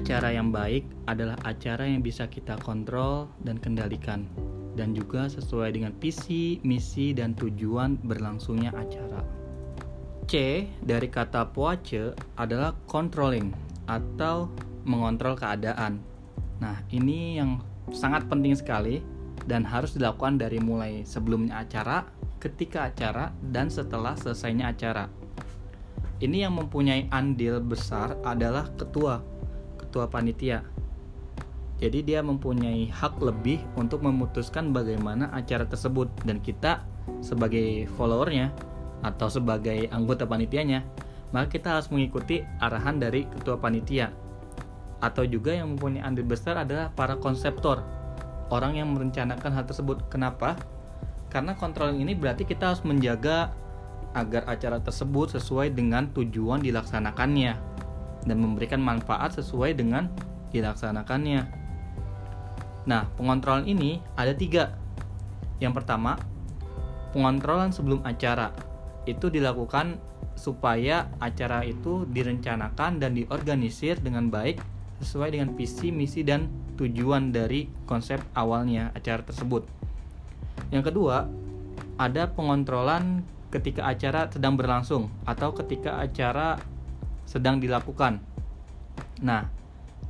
Acara 0.01 0.33
yang 0.33 0.49
baik 0.49 0.89
adalah 1.05 1.37
acara 1.45 1.85
yang 1.85 2.01
bisa 2.01 2.25
kita 2.25 2.57
kontrol 2.65 3.29
dan 3.45 3.61
kendalikan 3.61 4.25
dan 4.73 4.97
juga 4.97 5.29
sesuai 5.29 5.77
dengan 5.77 5.93
visi, 6.01 6.57
misi, 6.65 7.13
dan 7.13 7.37
tujuan 7.37 8.01
berlangsungnya 8.01 8.73
acara. 8.73 9.21
C 10.25 10.65
dari 10.81 11.05
kata 11.13 11.53
poace 11.53 12.17
adalah 12.41 12.73
controlling 12.89 13.53
atau 13.85 14.49
mengontrol 14.89 15.37
keadaan. 15.37 16.01
Nah, 16.65 16.81
ini 16.97 17.37
yang 17.37 17.61
sangat 17.93 18.25
penting 18.25 18.57
sekali 18.57 19.05
dan 19.45 19.69
harus 19.69 19.93
dilakukan 19.93 20.41
dari 20.41 20.65
mulai 20.65 21.05
sebelumnya 21.05 21.61
acara, 21.61 22.09
ketika 22.41 22.89
acara, 22.89 23.37
dan 23.53 23.69
setelah 23.69 24.17
selesainya 24.17 24.73
acara. 24.73 25.13
Ini 26.25 26.49
yang 26.49 26.57
mempunyai 26.57 27.13
andil 27.13 27.61
besar 27.61 28.17
adalah 28.25 28.69
ketua, 28.81 29.21
ketua 29.91 30.07
panitia. 30.07 30.63
Jadi 31.83 32.07
dia 32.07 32.23
mempunyai 32.23 32.87
hak 32.87 33.19
lebih 33.19 33.59
untuk 33.75 34.07
memutuskan 34.07 34.71
bagaimana 34.71 35.35
acara 35.35 35.67
tersebut 35.67 36.07
dan 36.23 36.39
kita 36.39 36.87
sebagai 37.19 37.91
followernya 37.99 38.55
atau 39.03 39.27
sebagai 39.27 39.91
anggota 39.91 40.31
panitianya, 40.31 40.87
maka 41.35 41.51
kita 41.59 41.75
harus 41.75 41.91
mengikuti 41.91 42.47
arahan 42.63 43.03
dari 43.03 43.27
ketua 43.27 43.59
panitia. 43.59 44.15
Atau 45.03 45.27
juga 45.27 45.57
yang 45.57 45.75
mempunyai 45.75 46.07
andil 46.07 46.29
besar 46.29 46.61
adalah 46.61 46.93
para 46.95 47.19
konseptor 47.19 47.83
orang 48.53 48.79
yang 48.79 48.93
merencanakan 48.93 49.51
hal 49.51 49.65
tersebut. 49.65 50.07
Kenapa? 50.13 50.55
Karena 51.33 51.57
controlling 51.57 52.05
ini 52.05 52.13
berarti 52.13 52.45
kita 52.45 52.71
harus 52.71 52.85
menjaga 52.87 53.51
agar 54.13 54.45
acara 54.51 54.83
tersebut 54.83 55.39
sesuai 55.39 55.73
dengan 55.73 56.11
tujuan 56.11 56.61
dilaksanakannya 56.61 57.70
dan 58.25 58.37
memberikan 58.41 58.81
manfaat 58.81 59.37
sesuai 59.37 59.77
dengan 59.77 60.09
dilaksanakannya. 60.51 61.43
Nah 62.89 63.07
pengontrolan 63.17 63.69
ini 63.69 64.01
ada 64.17 64.35
tiga. 64.35 64.77
Yang 65.61 65.83
pertama 65.85 66.17
pengontrolan 67.13 67.71
sebelum 67.75 68.03
acara. 68.07 68.55
Itu 69.09 69.33
dilakukan 69.33 69.99
supaya 70.39 71.11
acara 71.21 71.67
itu 71.67 72.09
direncanakan 72.09 73.03
dan 73.03 73.13
diorganisir 73.13 74.01
dengan 74.01 74.33
baik 74.33 74.61
sesuai 75.01 75.37
dengan 75.37 75.57
visi, 75.57 75.89
misi, 75.93 76.21
dan 76.21 76.49
tujuan 76.77 77.33
dari 77.33 77.69
konsep 77.89 78.21
awalnya 78.37 78.93
acara 78.97 79.25
tersebut. 79.25 79.65
Yang 80.73 80.93
kedua, 80.93 81.29
ada 82.01 82.29
pengontrolan 82.29 83.25
ketika 83.51 83.91
acara 83.91 84.31
sedang 84.31 84.55
berlangsung 84.55 85.11
atau 85.27 85.53
ketika 85.53 85.99
acara 85.99 86.57
sedang 87.31 87.63
dilakukan. 87.63 88.19
Nah, 89.23 89.47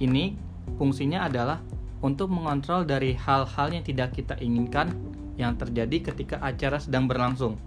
ini 0.00 0.40
fungsinya 0.80 1.28
adalah 1.28 1.61
untuk 2.00 2.33
mengontrol 2.33 2.88
dari 2.88 3.12
hal-hal 3.12 3.68
yang 3.68 3.85
tidak 3.85 4.16
kita 4.16 4.40
inginkan 4.40 4.96
yang 5.37 5.52
terjadi 5.61 6.12
ketika 6.12 6.40
acara 6.40 6.80
sedang 6.80 7.04
berlangsung. 7.04 7.61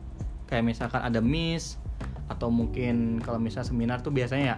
Kayak 0.50 0.74
misalkan 0.74 1.06
ada 1.06 1.22
miss 1.22 1.78
atau 2.26 2.50
mungkin 2.50 3.22
kalau 3.22 3.38
misalnya 3.38 3.70
seminar 3.70 3.98
tuh 4.02 4.10
biasanya 4.10 4.58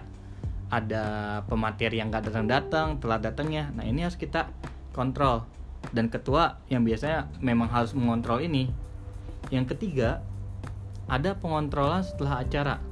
ada 0.72 1.04
pemateri 1.46 2.00
yang 2.00 2.10
gak 2.10 2.32
datang-datang, 2.32 2.98
telat 2.98 3.20
datangnya. 3.22 3.70
Nah, 3.76 3.84
ini 3.84 4.02
harus 4.02 4.18
kita 4.18 4.50
kontrol. 4.96 5.46
Dan 5.94 6.10
ketua 6.10 6.58
yang 6.66 6.82
biasanya 6.82 7.30
memang 7.38 7.70
harus 7.70 7.94
mengontrol 7.94 8.42
ini. 8.42 8.66
Yang 9.54 9.76
ketiga, 9.76 10.26
ada 11.06 11.38
pengontrolan 11.38 12.02
setelah 12.02 12.42
acara. 12.42 12.82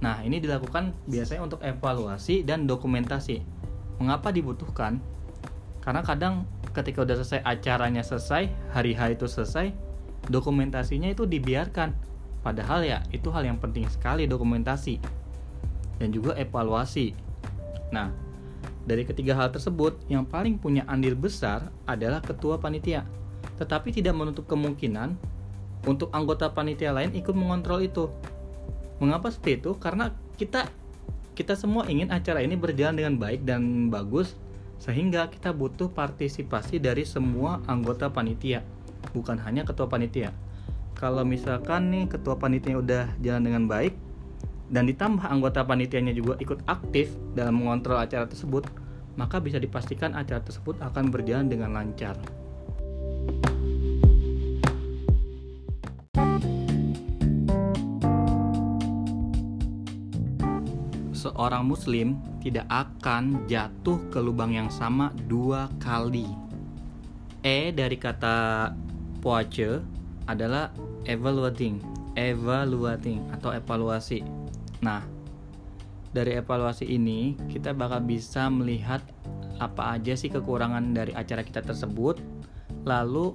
Nah, 0.00 0.20
ini 0.20 0.42
dilakukan 0.42 0.92
biasanya 1.08 1.42
untuk 1.46 1.60
evaluasi 1.64 2.44
dan 2.44 2.68
dokumentasi. 2.68 3.40
Mengapa 3.96 4.28
dibutuhkan? 4.28 5.00
Karena 5.80 6.04
kadang 6.04 6.44
ketika 6.76 7.06
udah 7.06 7.16
selesai 7.16 7.40
acaranya 7.46 8.04
selesai, 8.04 8.52
hari 8.76 8.92
hari 8.92 9.16
itu 9.16 9.24
selesai, 9.24 9.72
dokumentasinya 10.28 11.08
itu 11.08 11.24
dibiarkan. 11.24 11.96
Padahal 12.44 12.84
ya, 12.84 13.00
itu 13.10 13.32
hal 13.32 13.48
yang 13.48 13.56
penting 13.56 13.88
sekali 13.88 14.28
dokumentasi 14.28 15.00
dan 15.96 16.12
juga 16.12 16.36
evaluasi. 16.36 17.16
Nah, 17.90 18.12
dari 18.86 19.02
ketiga 19.02 19.34
hal 19.34 19.50
tersebut, 19.50 19.98
yang 20.06 20.28
paling 20.28 20.60
punya 20.60 20.86
andil 20.86 21.18
besar 21.18 21.72
adalah 21.88 22.22
ketua 22.22 22.60
panitia. 22.60 23.02
Tetapi 23.56 23.90
tidak 23.90 24.14
menutup 24.14 24.44
kemungkinan 24.46 25.16
untuk 25.88 26.12
anggota 26.12 26.50
panitia 26.52 26.92
lain 26.92 27.10
ikut 27.16 27.32
mengontrol 27.32 27.82
itu. 27.82 28.12
Mengapa 28.96 29.28
seperti 29.28 29.60
itu? 29.60 29.70
Karena 29.76 30.12
kita 30.40 30.68
kita 31.36 31.52
semua 31.52 31.84
ingin 31.86 32.08
acara 32.08 32.40
ini 32.40 32.56
berjalan 32.56 32.96
dengan 32.96 33.14
baik 33.20 33.44
dan 33.44 33.92
bagus 33.92 34.32
sehingga 34.80 35.28
kita 35.28 35.52
butuh 35.52 35.92
partisipasi 35.92 36.80
dari 36.80 37.04
semua 37.04 37.60
anggota 37.68 38.08
panitia, 38.08 38.64
bukan 39.12 39.40
hanya 39.40 39.64
ketua 39.64 39.88
panitia. 39.88 40.32
Kalau 40.96 41.24
misalkan 41.28 41.92
nih 41.92 42.08
ketua 42.08 42.40
panitia 42.40 42.80
udah 42.80 43.04
jalan 43.20 43.42
dengan 43.44 43.64
baik, 43.68 43.92
dan 44.72 44.88
ditambah 44.88 45.22
anggota 45.22 45.62
panitianya 45.62 46.10
juga 46.10 46.34
ikut 46.42 46.64
aktif 46.66 47.12
dalam 47.38 47.62
mengontrol 47.62 48.00
acara 48.00 48.26
tersebut, 48.26 48.66
maka 49.14 49.38
bisa 49.38 49.62
dipastikan 49.62 50.16
acara 50.16 50.42
tersebut 50.42 50.80
akan 50.82 51.12
berjalan 51.12 51.46
dengan 51.46 51.72
lancar. 51.76 52.18
Seorang 61.26 61.66
muslim 61.66 62.22
tidak 62.38 62.70
akan 62.70 63.42
jatuh 63.50 63.98
ke 64.14 64.22
lubang 64.22 64.54
yang 64.54 64.70
sama 64.70 65.10
dua 65.26 65.66
kali. 65.82 66.30
E 67.42 67.74
dari 67.74 67.98
kata 67.98 68.70
poace 69.18 69.82
adalah 70.30 70.70
evaluating, 71.10 71.82
evaluating 72.14 73.26
atau 73.34 73.50
evaluasi 73.50 74.22
Nah, 74.84 75.02
dari 76.12 76.36
evaluasi 76.36 76.84
ini 76.88 77.36
kita 77.48 77.72
bakal 77.72 78.04
bisa 78.04 78.48
melihat 78.52 79.00
apa 79.56 79.96
aja 79.96 80.12
sih 80.12 80.28
kekurangan 80.28 80.92
dari 80.92 81.16
acara 81.16 81.40
kita 81.40 81.64
tersebut, 81.64 82.20
lalu 82.84 83.32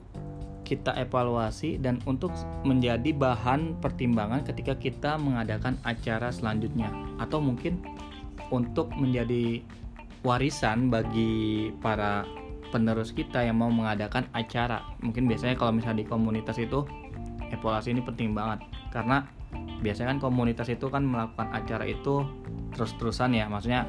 kita 0.71 0.95
evaluasi 0.95 1.75
dan 1.83 1.99
untuk 2.07 2.31
menjadi 2.63 3.11
bahan 3.11 3.83
pertimbangan 3.83 4.47
ketika 4.47 4.79
kita 4.79 5.19
mengadakan 5.19 5.75
acara 5.83 6.31
selanjutnya. 6.31 6.87
Atau 7.19 7.43
mungkin 7.43 7.83
untuk 8.55 8.87
menjadi 8.95 9.59
warisan 10.23 10.87
bagi 10.87 11.75
para 11.83 12.23
penerus 12.71 13.11
kita 13.11 13.43
yang 13.43 13.59
mau 13.59 13.67
mengadakan 13.67 14.31
acara. 14.31 14.79
Mungkin 15.03 15.27
biasanya 15.27 15.59
kalau 15.59 15.75
misalnya 15.75 16.01
di 16.01 16.07
komunitas 16.07 16.55
itu 16.55 16.87
evaluasi 17.51 17.91
ini 17.91 17.99
penting 17.99 18.31
banget. 18.31 18.63
Karena 18.95 19.27
biasanya 19.83 20.15
kan 20.15 20.19
komunitas 20.23 20.71
itu 20.71 20.87
kan 20.87 21.03
melakukan 21.03 21.51
acara 21.51 21.83
itu 21.83 22.23
terus-terusan 22.71 23.35
ya. 23.35 23.51
Maksudnya 23.51 23.83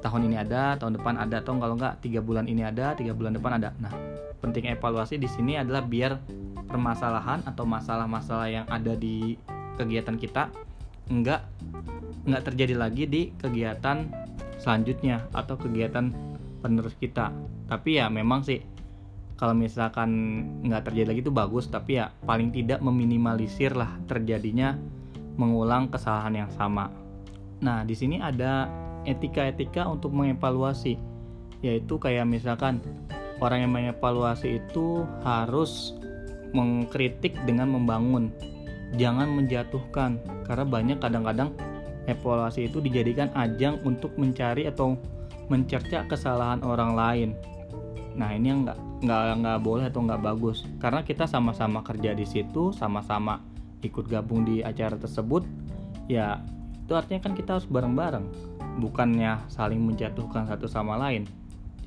tahun 0.00 0.32
ini 0.32 0.40
ada 0.40 0.80
tahun 0.80 0.96
depan 0.96 1.20
ada 1.20 1.44
atau 1.44 1.60
kalau 1.60 1.76
enggak 1.76 2.00
tiga 2.00 2.24
bulan 2.24 2.48
ini 2.48 2.64
ada 2.64 2.96
tiga 2.96 3.12
bulan 3.12 3.36
depan 3.36 3.60
ada. 3.60 3.76
Nah 3.76 3.92
penting 4.38 4.70
evaluasi 4.70 5.18
di 5.18 5.26
sini 5.26 5.58
adalah 5.58 5.82
biar 5.82 6.18
permasalahan 6.68 7.42
atau 7.46 7.64
masalah-masalah 7.66 8.48
yang 8.48 8.66
ada 8.70 8.94
di 8.94 9.34
kegiatan 9.78 10.14
kita 10.18 10.52
enggak 11.08 11.42
enggak 12.28 12.42
terjadi 12.52 12.74
lagi 12.76 13.04
di 13.08 13.22
kegiatan 13.34 14.06
selanjutnya 14.58 15.26
atau 15.32 15.56
kegiatan 15.56 16.12
penerus 16.60 16.94
kita 16.98 17.32
tapi 17.70 17.98
ya 17.98 18.10
memang 18.10 18.42
sih 18.44 18.60
kalau 19.38 19.54
misalkan 19.54 20.10
nggak 20.66 20.90
terjadi 20.90 21.14
lagi 21.14 21.22
itu 21.22 21.30
bagus 21.30 21.70
tapi 21.70 22.02
ya 22.02 22.10
paling 22.26 22.50
tidak 22.50 22.82
meminimalisir 22.82 23.70
lah 23.70 23.94
terjadinya 24.10 24.74
mengulang 25.38 25.86
kesalahan 25.86 26.44
yang 26.44 26.50
sama. 26.58 26.90
Nah, 27.62 27.86
di 27.86 27.94
sini 27.94 28.18
ada 28.18 28.66
etika-etika 29.06 29.86
untuk 29.86 30.12
mengevaluasi. 30.12 30.98
yaitu 31.58 31.98
kayak 31.98 32.22
misalkan 32.22 32.78
orang 33.38 33.66
yang 33.66 33.72
mengevaluasi 33.74 34.62
itu 34.62 35.06
harus 35.22 35.94
mengkritik 36.50 37.36
dengan 37.44 37.70
membangun. 37.70 38.32
Jangan 38.96 39.28
menjatuhkan 39.28 40.16
karena 40.48 40.64
banyak 40.64 40.98
kadang-kadang 40.98 41.52
evaluasi 42.08 42.72
itu 42.72 42.80
dijadikan 42.80 43.28
ajang 43.36 43.76
untuk 43.84 44.16
mencari 44.16 44.64
atau 44.64 44.96
mencerca 45.52 46.08
kesalahan 46.08 46.64
orang 46.64 46.92
lain. 46.96 47.30
Nah 48.16 48.32
ini 48.32 48.48
yang 48.48 48.60
nggak 48.64 48.78
nggak 49.04 49.22
nggak 49.44 49.58
boleh 49.60 49.84
atau 49.92 50.00
nggak 50.08 50.22
bagus. 50.24 50.64
Karena 50.80 51.04
kita 51.04 51.28
sama-sama 51.28 51.84
kerja 51.84 52.16
di 52.16 52.24
situ 52.24 52.72
sama-sama 52.72 53.44
ikut 53.84 54.08
gabung 54.10 54.42
di 54.42 54.58
acara 54.64 54.98
tersebut 54.98 55.46
ya 56.10 56.42
itu 56.82 56.96
artinya 56.96 57.20
kan 57.28 57.36
kita 57.36 57.60
harus 57.60 57.68
bareng-bareng. 57.68 58.26
Bukannya 58.80 59.44
saling 59.52 59.84
menjatuhkan 59.84 60.48
satu 60.48 60.64
sama 60.64 60.96
lain 60.96 61.28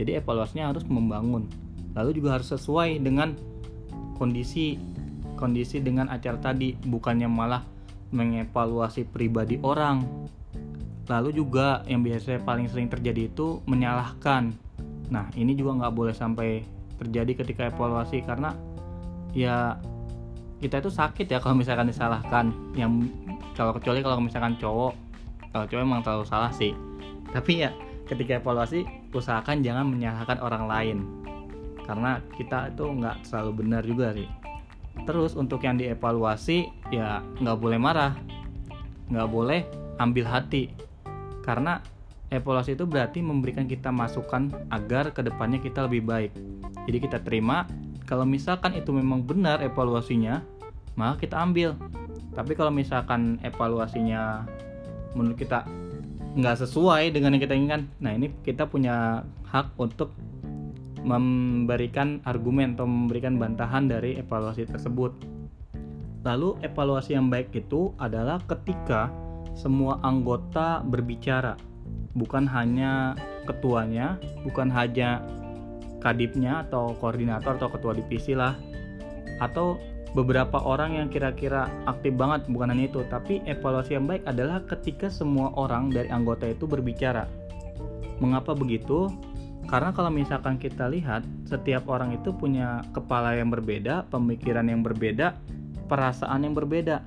jadi 0.01 0.17
evaluasinya 0.17 0.73
harus 0.73 0.81
membangun. 0.89 1.45
Lalu 1.93 2.17
juga 2.17 2.41
harus 2.41 2.49
sesuai 2.49 2.97
dengan 3.05 3.37
kondisi 4.17 4.81
kondisi 5.37 5.77
dengan 5.77 6.09
acara 6.09 6.41
tadi. 6.41 6.73
Bukannya 6.73 7.29
malah 7.29 7.61
mengevaluasi 8.09 9.05
pribadi 9.05 9.61
orang. 9.61 10.01
Lalu 11.05 11.37
juga 11.37 11.85
yang 11.85 12.01
biasanya 12.01 12.41
paling 12.41 12.65
sering 12.65 12.89
terjadi 12.89 13.29
itu 13.29 13.61
menyalahkan. 13.69 14.49
Nah 15.13 15.29
ini 15.37 15.53
juga 15.53 15.85
nggak 15.85 15.93
boleh 15.93 16.15
sampai 16.17 16.65
terjadi 16.97 17.45
ketika 17.45 17.69
evaluasi 17.69 18.25
karena 18.25 18.57
ya 19.37 19.77
kita 20.61 20.81
itu 20.81 20.89
sakit 20.93 21.29
ya 21.29 21.37
kalau 21.37 21.61
misalkan 21.61 21.93
disalahkan. 21.93 22.49
Yang 22.73 23.13
kalau 23.53 23.77
kecuali 23.77 24.01
kalau 24.01 24.17
misalkan 24.17 24.57
cowok. 24.57 24.97
Kalau 25.53 25.65
cowok 25.69 25.83
emang 25.85 26.01
terlalu 26.01 26.25
salah 26.25 26.49
sih. 26.49 26.73
Tapi 27.29 27.67
ya 27.67 27.69
ketika 28.09 28.41
evaluasi 28.41 29.00
usahakan 29.11 29.63
jangan 29.63 29.87
menyalahkan 29.87 30.39
orang 30.39 30.65
lain. 30.67 30.97
Karena 31.83 32.23
kita 32.35 32.71
itu 32.71 32.87
nggak 32.87 33.27
selalu 33.27 33.51
benar 33.63 33.83
juga 33.83 34.15
sih. 34.15 34.27
Terus 35.07 35.35
untuk 35.35 35.63
yang 35.63 35.79
dievaluasi 35.79 36.71
ya 36.91 37.23
nggak 37.39 37.57
boleh 37.59 37.79
marah. 37.79 38.13
Nggak 39.11 39.29
boleh 39.29 39.61
ambil 39.99 40.25
hati. 40.27 40.71
Karena 41.43 41.83
evaluasi 42.31 42.79
itu 42.79 42.87
berarti 42.87 43.19
memberikan 43.19 43.67
kita 43.67 43.91
masukan 43.91 44.51
agar 44.71 45.11
ke 45.11 45.21
depannya 45.21 45.59
kita 45.59 45.85
lebih 45.85 46.07
baik. 46.07 46.31
Jadi 46.87 46.97
kita 46.97 47.19
terima 47.19 47.67
kalau 48.07 48.23
misalkan 48.23 48.75
itu 48.75 48.91
memang 48.95 49.23
benar 49.23 49.59
evaluasinya 49.59 50.43
maka 50.95 51.27
kita 51.27 51.39
ambil. 51.39 51.75
Tapi 52.31 52.55
kalau 52.55 52.71
misalkan 52.71 53.39
evaluasinya 53.43 54.47
menurut 55.11 55.35
kita 55.35 55.67
nggak 56.31 56.63
sesuai 56.63 57.11
dengan 57.11 57.35
yang 57.35 57.43
kita 57.43 57.55
inginkan. 57.55 57.91
Nah 57.99 58.15
ini 58.15 58.31
kita 58.43 58.67
punya 58.67 59.25
hak 59.51 59.75
untuk 59.75 60.15
memberikan 61.01 62.21
argumen 62.23 62.77
atau 62.77 62.85
memberikan 62.85 63.35
bantahan 63.35 63.89
dari 63.89 64.21
evaluasi 64.21 64.69
tersebut. 64.69 65.11
Lalu 66.21 66.61
evaluasi 66.61 67.17
yang 67.17 67.33
baik 67.33 67.49
itu 67.57 67.91
adalah 67.97 68.37
ketika 68.45 69.09
semua 69.57 69.97
anggota 70.05 70.85
berbicara, 70.85 71.57
bukan 72.13 72.45
hanya 72.45 73.17
ketuanya, 73.49 74.21
bukan 74.45 74.69
hanya 74.69 75.25
kadipnya 75.99 76.61
atau 76.69 76.93
koordinator 77.01 77.57
atau 77.57 77.69
ketua 77.73 77.97
divisi 77.97 78.37
lah, 78.37 78.53
atau 79.41 79.81
beberapa 80.11 80.59
orang 80.59 80.99
yang 80.99 81.07
kira-kira 81.07 81.71
aktif 81.87 82.11
banget 82.15 82.43
bukan 82.51 82.75
hanya 82.75 82.91
itu, 82.91 83.01
tapi 83.07 83.39
evaluasi 83.47 83.95
yang 83.95 84.07
baik 84.07 84.23
adalah 84.27 84.59
ketika 84.67 85.07
semua 85.07 85.55
orang 85.55 85.87
dari 85.87 86.11
anggota 86.11 86.51
itu 86.51 86.67
berbicara. 86.67 87.27
Mengapa 88.19 88.51
begitu? 88.53 89.07
Karena 89.71 89.95
kalau 89.95 90.11
misalkan 90.11 90.59
kita 90.59 90.91
lihat, 90.91 91.23
setiap 91.47 91.87
orang 91.87 92.11
itu 92.17 92.35
punya 92.35 92.83
kepala 92.91 93.39
yang 93.39 93.47
berbeda, 93.47 94.03
pemikiran 94.11 94.67
yang 94.67 94.83
berbeda, 94.83 95.37
perasaan 95.87 96.43
yang 96.43 96.51
berbeda. 96.51 96.99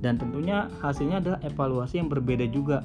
Dan 0.00 0.16
tentunya 0.16 0.72
hasilnya 0.80 1.20
adalah 1.20 1.40
evaluasi 1.44 2.00
yang 2.00 2.08
berbeda 2.08 2.48
juga. 2.48 2.80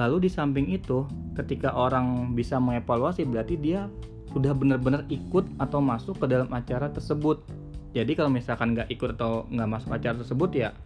Lalu 0.00 0.28
di 0.28 0.30
samping 0.32 0.72
itu, 0.72 1.04
ketika 1.36 1.76
orang 1.76 2.32
bisa 2.32 2.56
mengevaluasi 2.56 3.28
berarti 3.28 3.60
dia 3.60 3.84
sudah 4.32 4.52
benar-benar 4.52 5.04
ikut 5.08 5.44
atau 5.60 5.80
masuk 5.80 6.20
ke 6.20 6.26
dalam 6.28 6.48
acara 6.52 6.88
tersebut. 6.88 7.44
Jadi 7.96 8.12
kalau 8.12 8.28
misalkan 8.28 8.76
nggak 8.76 8.92
ikut 8.92 9.16
atau 9.16 9.48
nggak 9.48 9.68
masuk 9.72 9.96
acara 9.96 10.20
tersebut 10.20 10.52
ya 10.52 10.76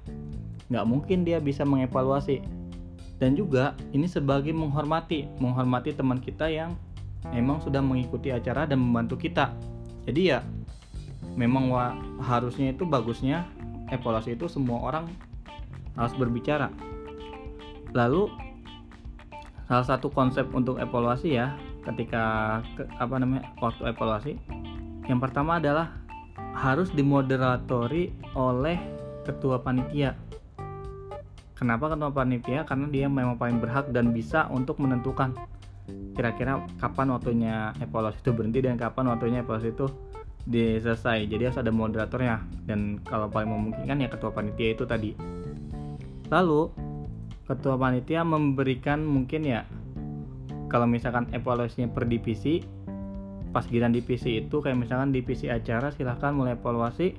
nggak 0.71 0.87
mungkin 0.87 1.27
dia 1.27 1.43
bisa 1.43 1.67
mengevaluasi. 1.67 2.39
Dan 3.19 3.37
juga 3.37 3.77
ini 3.93 4.09
sebagai 4.09 4.55
menghormati, 4.55 5.29
menghormati 5.43 5.93
teman 5.93 6.23
kita 6.23 6.49
yang 6.49 6.73
memang 7.35 7.61
sudah 7.61 7.85
mengikuti 7.85 8.33
acara 8.33 8.65
dan 8.65 8.81
membantu 8.81 9.21
kita. 9.21 9.53
Jadi 10.09 10.33
ya 10.33 10.41
memang 11.37 11.69
wa, 11.69 11.93
harusnya 12.25 12.73
itu 12.73 12.89
bagusnya 12.89 13.45
evaluasi 13.93 14.39
itu 14.39 14.49
semua 14.49 14.81
orang 14.81 15.05
harus 15.99 16.15
berbicara. 16.17 16.73
Lalu 17.93 18.31
salah 19.69 19.85
satu 19.85 20.09
konsep 20.09 20.49
untuk 20.57 20.81
evaluasi 20.81 21.37
ya 21.37 21.59
ketika 21.85 22.59
ke, 22.79 22.89
apa 22.97 23.15
namanya 23.21 23.53
waktu 23.61 23.85
evaluasi 23.91 24.33
yang 25.09 25.21
pertama 25.21 25.61
adalah 25.61 26.00
harus 26.61 26.93
dimoderatori 26.93 28.13
oleh 28.37 28.77
ketua 29.25 29.65
panitia. 29.65 30.13
Kenapa 31.57 31.93
ketua 31.93 32.13
panitia? 32.13 32.69
Karena 32.69 32.87
dia 32.93 33.09
memang 33.09 33.41
paling 33.41 33.61
berhak 33.65 33.89
dan 33.93 34.13
bisa 34.13 34.45
untuk 34.53 34.77
menentukan 34.77 35.33
kira-kira 36.15 36.61
kapan 36.79 37.17
waktunya 37.17 37.73
evaluasi 37.81 38.21
itu 38.21 38.31
berhenti 38.31 38.61
dan 38.63 38.77
kapan 38.77 39.11
waktunya 39.11 39.41
evaluasi 39.43 39.73
itu 39.75 39.89
diselesai 40.47 41.29
jadi 41.29 41.51
harus 41.51 41.59
ada 41.61 41.73
moderatornya 41.73 42.45
dan 42.65 43.01
kalau 43.05 43.27
paling 43.29 43.51
memungkinkan 43.51 44.05
ya 44.05 44.09
ketua 44.09 44.31
panitia 44.33 44.69
itu 44.77 44.85
tadi 44.87 45.11
lalu 46.31 46.71
ketua 47.49 47.75
panitia 47.75 48.23
memberikan 48.23 49.03
mungkin 49.03 49.43
ya 49.43 49.67
kalau 50.71 50.87
misalkan 50.87 51.27
evaluasinya 51.35 51.91
per 51.91 52.07
divisi 52.07 52.63
pas 53.51 53.67
giliran 53.67 53.91
divisi 53.91 54.43
itu 54.43 54.63
kayak 54.63 54.79
misalkan 54.79 55.11
divisi 55.11 55.51
acara 55.51 55.91
silahkan 55.91 56.31
mulai 56.31 56.55
evaluasi 56.55 57.15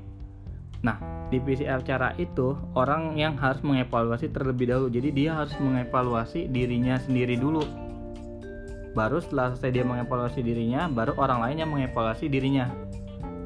nah 0.82 0.98
divisi 1.32 1.64
acara 1.64 2.12
itu 2.20 2.60
orang 2.76 3.16
yang 3.16 3.40
harus 3.40 3.64
mengevaluasi 3.64 4.28
terlebih 4.36 4.68
dahulu. 4.68 4.92
Jadi 4.92 5.10
dia 5.16 5.32
harus 5.32 5.56
mengevaluasi 5.58 6.52
dirinya 6.52 7.00
sendiri 7.00 7.40
dulu. 7.40 7.64
Baru 8.92 9.24
setelah 9.24 9.56
selesai 9.56 9.72
dia 9.72 9.86
mengevaluasi 9.88 10.44
dirinya 10.44 10.92
baru 10.92 11.16
orang 11.16 11.40
lain 11.48 11.58
yang 11.64 11.72
mengevaluasi 11.72 12.28
dirinya. 12.28 12.68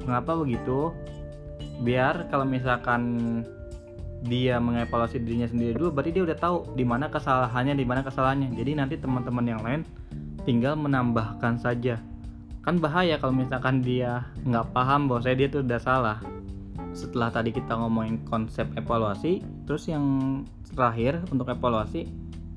Mengapa 0.02 0.34
begitu? 0.34 0.90
Biar 1.86 2.26
kalau 2.34 2.50
misalkan 2.50 3.02
dia 4.26 4.58
mengevaluasi 4.58 5.22
dirinya 5.22 5.46
sendiri 5.46 5.78
dulu 5.78 5.94
berarti 5.94 6.18
dia 6.18 6.24
udah 6.26 6.38
tahu 6.42 6.74
di 6.74 6.82
mana 6.82 7.14
kesalahannya 7.14 7.78
di 7.78 7.86
mana 7.86 8.02
kesalahannya. 8.02 8.58
Jadi 8.58 8.72
nanti 8.74 8.98
teman-teman 8.98 9.46
yang 9.46 9.62
lain 9.62 9.86
tinggal 10.50 10.74
menambahkan 10.74 11.62
saja 11.62 12.02
kan 12.66 12.82
bahaya 12.82 13.22
kalau 13.22 13.38
misalkan 13.38 13.86
dia 13.86 14.26
nggak 14.42 14.74
paham 14.74 15.06
bahwa 15.06 15.22
saya 15.22 15.38
dia 15.38 15.48
tuh 15.54 15.62
udah 15.62 15.78
salah 15.78 16.18
setelah 16.98 17.30
tadi 17.30 17.54
kita 17.54 17.78
ngomongin 17.78 18.26
konsep 18.26 18.66
evaluasi 18.74 19.46
terus 19.70 19.86
yang 19.86 20.04
terakhir 20.74 21.22
untuk 21.30 21.48
evaluasi 21.54 22.10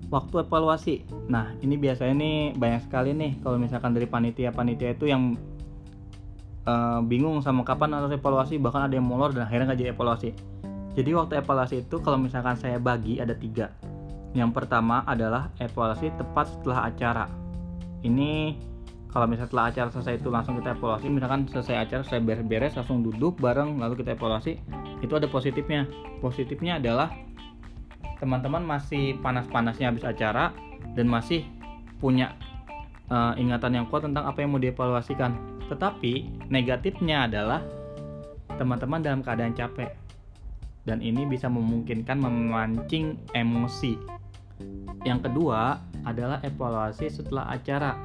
waktu 0.08 0.44
evaluasi. 0.44 1.04
Nah, 1.28 1.52
ini 1.60 1.76
biasanya 1.76 2.14
nih 2.16 2.36
banyak 2.56 2.88
sekali 2.88 3.12
nih 3.12 3.32
kalau 3.44 3.60
misalkan 3.60 3.92
dari 3.92 4.08
panitia-panitia 4.08 4.96
itu 4.96 5.04
yang 5.08 5.36
uh, 6.64 7.00
bingung 7.04 7.44
sama 7.44 7.62
kapan 7.62 7.96
harus 7.96 8.12
evaluasi, 8.16 8.56
bahkan 8.56 8.88
ada 8.88 8.96
yang 8.96 9.04
molor 9.04 9.36
dan 9.36 9.44
akhirnya 9.44 9.72
nggak 9.72 9.80
jadi 9.84 9.90
evaluasi. 9.92 10.30
Jadi 10.96 11.10
waktu 11.14 11.32
evaluasi 11.44 11.86
itu 11.86 11.96
kalau 12.00 12.18
misalkan 12.18 12.56
saya 12.56 12.80
bagi 12.80 13.20
ada 13.20 13.36
tiga. 13.36 13.70
Yang 14.32 14.50
pertama 14.56 15.04
adalah 15.04 15.52
evaluasi 15.60 16.10
tepat 16.16 16.48
setelah 16.58 16.88
acara. 16.88 17.26
Ini 18.02 18.56
kalau 19.18 19.26
misalnya 19.26 19.50
setelah 19.50 19.66
acara 19.74 19.88
selesai 19.90 20.14
itu 20.22 20.30
langsung 20.30 20.54
kita 20.62 20.78
evaluasi, 20.78 21.10
misalkan 21.10 21.42
selesai 21.50 21.74
acara 21.90 22.06
saya 22.06 22.22
beres-beres 22.22 22.78
langsung 22.78 23.02
duduk 23.02 23.34
bareng 23.42 23.82
lalu 23.82 23.98
kita 23.98 24.14
evaluasi, 24.14 24.62
itu 25.02 25.10
ada 25.10 25.26
positifnya. 25.26 25.90
Positifnya 26.22 26.78
adalah 26.78 27.10
teman-teman 28.22 28.62
masih 28.62 29.18
panas-panasnya 29.18 29.90
habis 29.90 30.06
acara 30.06 30.54
dan 30.94 31.10
masih 31.10 31.42
punya 31.98 32.38
uh, 33.10 33.34
ingatan 33.34 33.82
yang 33.82 33.90
kuat 33.90 34.06
tentang 34.06 34.22
apa 34.22 34.38
yang 34.38 34.54
mau 34.54 34.62
dievaluasikan. 34.62 35.34
Tetapi 35.66 36.46
negatifnya 36.46 37.26
adalah 37.26 37.66
teman-teman 38.54 39.02
dalam 39.02 39.26
keadaan 39.26 39.50
capek 39.50 39.98
dan 40.86 41.02
ini 41.02 41.26
bisa 41.26 41.50
memungkinkan 41.50 42.22
memancing 42.22 43.18
emosi. 43.34 43.98
Yang 45.02 45.26
kedua 45.26 45.82
adalah 46.06 46.38
evaluasi 46.46 47.10
setelah 47.10 47.50
acara. 47.50 47.98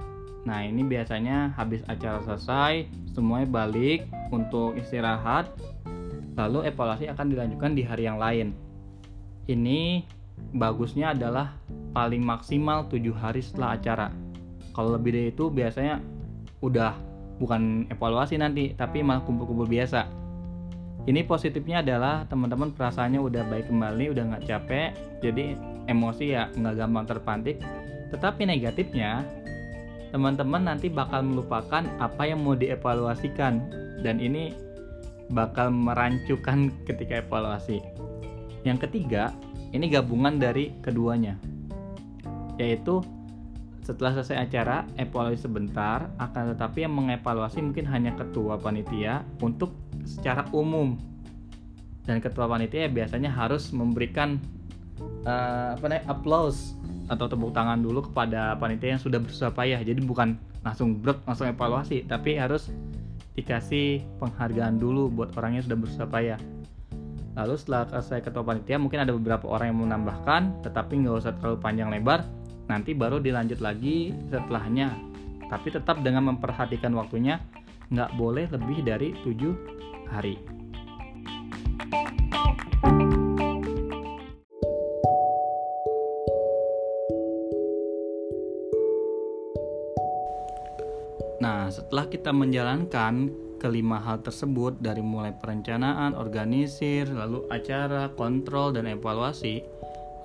Nah, 0.44 0.60
ini 0.64 0.84
biasanya 0.84 1.56
habis 1.56 1.80
acara 1.88 2.20
selesai, 2.24 2.88
semuanya 3.16 3.48
balik 3.48 4.04
untuk 4.28 4.76
istirahat, 4.76 5.48
lalu 6.36 6.68
evaluasi 6.68 7.08
akan 7.08 7.32
dilanjutkan 7.32 7.72
di 7.72 7.84
hari 7.86 8.04
yang 8.04 8.20
lain. 8.20 8.52
Ini 9.48 10.04
bagusnya 10.52 11.16
adalah 11.16 11.56
paling 11.96 12.20
maksimal 12.20 12.90
tujuh 12.92 13.16
hari 13.16 13.40
setelah 13.40 13.80
acara. 13.80 14.08
Kalau 14.74 14.98
lebih 14.98 15.14
dari 15.14 15.30
itu 15.30 15.48
biasanya 15.54 16.02
udah 16.64 16.98
bukan 17.38 17.86
evaluasi 17.92 18.40
nanti 18.40 18.74
tapi 18.74 19.06
malah 19.06 19.22
kumpul-kumpul 19.24 19.70
biasa. 19.70 20.10
Ini 21.04 21.28
positifnya 21.28 21.84
adalah 21.84 22.24
teman-teman 22.32 22.72
perasaannya 22.72 23.20
udah 23.20 23.44
baik 23.52 23.68
kembali 23.68 24.16
udah 24.16 24.24
nggak 24.34 24.44
capek 24.48 24.96
jadi 25.20 25.60
emosi 25.92 26.26
ya 26.32 26.48
nggak 26.56 26.76
gampang 26.80 27.06
terpantik. 27.06 27.58
Tetapi 28.10 28.48
negatifnya 28.48 29.28
teman-teman 30.14 30.70
nanti 30.70 30.94
bakal 30.94 31.26
melupakan 31.26 31.82
apa 31.98 32.22
yang 32.30 32.46
mau 32.46 32.54
dievaluasikan. 32.54 33.58
Dan 34.06 34.22
ini 34.22 34.54
bakal 35.34 35.74
merancukan 35.74 36.70
ketika 36.88 37.26
evaluasi. 37.26 37.82
Yang 38.62 38.88
ketiga 38.88 39.34
ini 39.74 39.90
gabungan 39.90 40.38
dari 40.38 40.70
keduanya. 40.86 41.34
Yaitu 42.62 43.02
setelah 43.84 44.16
selesai 44.16 44.48
acara, 44.48 44.88
evaluasi 44.96 45.44
sebentar, 45.44 46.08
akan 46.22 46.56
tetapi 46.56 46.88
yang 46.88 46.94
mengevaluasi 46.96 47.60
mungkin 47.60 47.84
hanya 47.90 48.16
ketua 48.16 48.56
panitia 48.56 49.26
untuk 49.44 49.76
secara 50.08 50.48
umum. 50.56 50.96
Dan 52.06 52.24
ketua 52.24 52.48
panitia 52.48 52.88
biasanya 52.88 53.34
harus 53.34 53.74
memberikan 53.76 54.40
uh, 55.28 55.76
apa 55.76 55.84
namanya 55.90 56.06
applause 56.08 56.78
atau 57.12 57.26
tepuk 57.28 57.52
tangan 57.52 57.80
dulu 57.82 58.08
kepada 58.12 58.56
panitia 58.60 58.96
yang 58.96 59.04
sudah 59.04 59.20
berusaha 59.20 59.52
payah. 59.52 59.80
Jadi 59.84 60.00
bukan 60.04 60.40
langsung 60.64 61.00
brek 61.00 61.24
langsung 61.28 61.48
evaluasi, 61.52 62.08
tapi 62.08 62.40
harus 62.40 62.72
dikasih 63.34 64.06
penghargaan 64.22 64.78
dulu 64.78 65.10
buat 65.10 65.36
orang 65.36 65.58
yang 65.60 65.64
sudah 65.66 65.78
berusaha 65.80 66.08
payah. 66.08 66.40
Lalu 67.34 67.58
setelah 67.58 67.90
selesai 67.90 68.30
ketua 68.30 68.46
panitia 68.46 68.78
mungkin 68.78 69.02
ada 69.02 69.12
beberapa 69.12 69.50
orang 69.50 69.74
yang 69.74 69.80
menambahkan, 69.90 70.62
tetapi 70.62 71.02
nggak 71.02 71.16
usah 71.18 71.34
terlalu 71.42 71.58
panjang 71.58 71.90
lebar 71.90 72.22
nanti 72.68 72.96
baru 72.96 73.20
dilanjut 73.20 73.60
lagi 73.60 74.16
setelahnya 74.32 74.96
tapi 75.52 75.70
tetap 75.70 76.00
dengan 76.02 76.34
memperhatikan 76.34 76.96
waktunya 76.96 77.40
nggak 77.92 78.16
boleh 78.16 78.48
lebih 78.50 78.82
dari 78.84 79.12
tujuh 79.24 79.54
hari 80.10 80.40
Nah, 81.94 82.10
setelah 91.74 92.06
kita 92.06 92.30
menjalankan 92.30 93.34
kelima 93.58 93.98
hal 93.98 94.22
tersebut 94.22 94.78
dari 94.78 95.02
mulai 95.02 95.34
perencanaan, 95.34 96.14
organisir, 96.14 97.10
lalu 97.10 97.50
acara, 97.50 98.14
kontrol, 98.14 98.70
dan 98.76 98.86
evaluasi, 98.86 99.66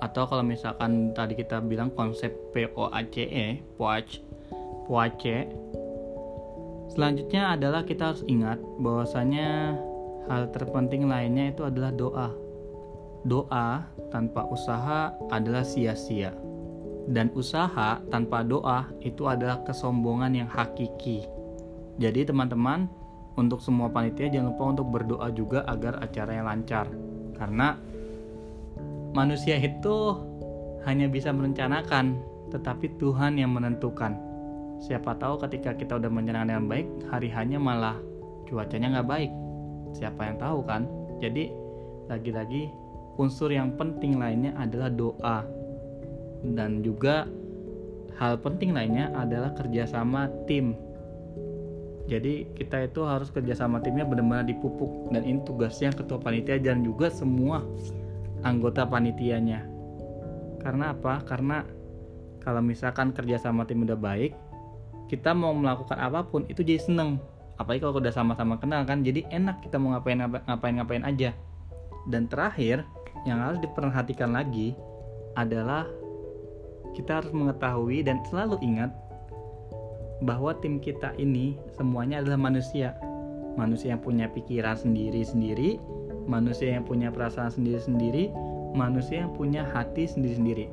atau 0.03 0.29
kalau 0.29 0.45
misalkan 0.45 1.15
tadi 1.17 1.33
kita 1.33 1.57
bilang 1.63 1.89
konsep 1.97 2.29
POACE, 2.53 3.63
POAC, 3.79 4.21
POAC. 4.85 5.23
Selanjutnya 6.93 7.55
adalah 7.57 7.81
kita 7.87 8.13
harus 8.13 8.23
ingat 8.27 8.59
bahwasanya 8.77 9.77
hal 10.29 10.51
terpenting 10.53 11.09
lainnya 11.09 11.49
itu 11.49 11.65
adalah 11.65 11.95
doa. 11.95 12.29
Doa 13.23 13.87
tanpa 14.13 14.45
usaha 14.51 15.15
adalah 15.31 15.63
sia-sia. 15.63 16.35
Dan 17.09 17.33
usaha 17.33 17.97
tanpa 18.13 18.45
doa 18.45 18.85
itu 19.01 19.25
adalah 19.25 19.65
kesombongan 19.65 20.45
yang 20.45 20.49
hakiki. 20.49 21.38
Jadi 21.99 22.23
teman-teman, 22.23 22.87
untuk 23.35 23.59
semua 23.59 23.91
panitia 23.91 24.31
jangan 24.31 24.55
lupa 24.55 24.63
untuk 24.71 24.87
berdoa 24.87 25.27
juga 25.35 25.67
agar 25.67 25.99
acaranya 25.99 26.43
lancar. 26.47 26.87
Karena 27.35 27.75
manusia 29.11 29.59
itu 29.59 30.15
hanya 30.87 31.11
bisa 31.11 31.35
merencanakan, 31.35 32.19
tetapi 32.55 32.95
Tuhan 32.99 33.35
yang 33.35 33.51
menentukan. 33.51 34.15
Siapa 34.79 35.19
tahu 35.19 35.43
ketika 35.43 35.75
kita 35.75 35.99
udah 35.99 36.07
merencanakan 36.07 36.51
yang 36.55 36.67
baik, 36.71 36.87
hari 37.11 37.27
hanya 37.35 37.59
malah 37.59 37.99
cuacanya 38.47 38.99
nggak 38.99 39.09
baik. 39.11 39.31
Siapa 39.91 40.21
yang 40.23 40.37
tahu 40.39 40.59
kan? 40.63 40.87
Jadi 41.19 41.51
lagi-lagi 42.07 42.71
unsur 43.19 43.51
yang 43.51 43.75
penting 43.75 44.15
lainnya 44.15 44.55
adalah 44.55 44.87
doa 44.87 45.43
dan 46.55 46.79
juga 46.79 47.27
hal 48.15 48.39
penting 48.39 48.71
lainnya 48.71 49.11
adalah 49.15 49.51
kerjasama 49.51 50.31
tim. 50.47 50.75
Jadi 52.09 52.49
kita 52.57 52.89
itu 52.89 53.05
harus 53.05 53.29
kerjasama 53.29 53.85
timnya 53.85 54.01
benar-benar 54.01 54.49
dipupuk 54.49 55.13
dan 55.13 55.21
ini 55.21 55.45
tugasnya 55.45 55.93
ketua 55.93 56.17
panitia 56.17 56.57
dan 56.57 56.81
juga 56.81 57.13
semua 57.13 57.61
anggota 58.41 58.81
panitianya. 58.89 59.61
Karena 60.57 60.97
apa? 60.97 61.21
Karena 61.21 61.61
kalau 62.41 62.65
misalkan 62.65 63.13
kerja 63.13 63.37
sama 63.37 63.69
tim 63.69 63.85
udah 63.85 63.93
baik, 63.93 64.33
kita 65.05 65.37
mau 65.37 65.53
melakukan 65.53 66.01
apa 66.01 66.25
pun 66.25 66.49
itu 66.49 66.65
jadi 66.65 66.81
seneng. 66.81 67.21
Apalagi 67.61 67.85
kalau 67.85 68.01
udah 68.01 68.15
sama-sama 68.15 68.57
kenal 68.57 68.87
kan, 68.89 69.05
jadi 69.05 69.27
enak 69.29 69.61
kita 69.61 69.77
mau 69.77 69.93
ngapain 69.93 70.17
ngapain 70.17 70.75
ngapain 70.81 71.03
aja. 71.05 71.35
Dan 72.09 72.25
terakhir, 72.25 72.87
yang 73.27 73.43
harus 73.43 73.59
diperhatikan 73.61 74.31
lagi 74.31 74.73
adalah 75.35 75.85
kita 76.95 77.21
harus 77.21 77.29
mengetahui 77.35 78.01
dan 78.01 78.23
selalu 78.31 78.57
ingat 78.63 78.89
bahwa 80.23 80.55
tim 80.59 80.79
kita 80.79 81.15
ini 81.15 81.55
semuanya 81.75 82.19
adalah 82.19 82.39
manusia. 82.39 82.95
Manusia 83.55 83.95
yang 83.95 84.03
punya 84.03 84.31
pikiran 84.31 84.75
sendiri-sendiri, 84.75 85.79
manusia 86.27 86.75
yang 86.79 86.85
punya 86.87 87.11
perasaan 87.11 87.51
sendiri-sendiri, 87.51 88.31
manusia 88.75 89.25
yang 89.25 89.33
punya 89.35 89.65
hati 89.65 90.05
sendiri-sendiri. 90.05 90.69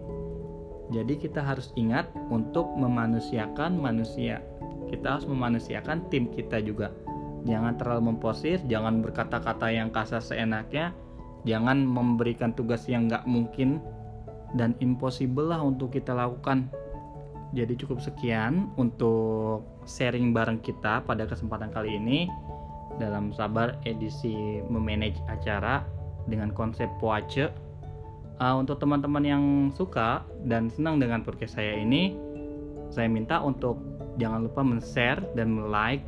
Jadi 0.95 1.19
kita 1.19 1.43
harus 1.43 1.75
ingat 1.75 2.07
untuk 2.31 2.71
memanusiakan 2.79 3.75
manusia. 3.75 4.39
Kita 4.87 5.19
harus 5.19 5.27
memanusiakan 5.27 6.07
tim 6.15 6.31
kita 6.31 6.63
juga. 6.63 6.95
Jangan 7.43 7.75
terlalu 7.79 8.15
memposir, 8.15 8.63
jangan 8.71 9.03
berkata-kata 9.03 9.71
yang 9.71 9.91
kasar 9.91 10.23
seenaknya, 10.23 10.95
jangan 11.43 11.83
memberikan 11.83 12.55
tugas 12.55 12.87
yang 12.87 13.11
nggak 13.11 13.27
mungkin 13.27 13.83
dan 14.55 14.79
impossible 14.79 15.51
lah 15.51 15.63
untuk 15.63 15.95
kita 15.95 16.15
lakukan. 16.15 16.71
Jadi 17.57 17.73
cukup 17.81 18.05
sekian 18.05 18.69
untuk 18.77 19.65
sharing 19.89 20.37
bareng 20.37 20.61
kita 20.61 21.01
pada 21.09 21.25
kesempatan 21.25 21.73
kali 21.73 21.97
ini 21.97 22.29
dalam 23.01 23.33
sabar 23.33 23.81
edisi 23.89 24.61
memanage 24.69 25.17
acara 25.33 25.81
dengan 26.29 26.53
konsep 26.53 26.87
poace. 27.01 27.49
Uh, 28.37 28.61
untuk 28.61 28.77
teman-teman 28.77 29.25
yang 29.25 29.45
suka 29.73 30.21
dan 30.45 30.69
senang 30.69 31.01
dengan 31.01 31.25
podcast 31.25 31.57
saya 31.57 31.81
ini, 31.81 32.13
saya 32.93 33.09
minta 33.09 33.41
untuk 33.41 33.81
jangan 34.21 34.45
lupa 34.45 34.61
men-share 34.61 35.25
dan 35.33 35.73
like 35.73 36.05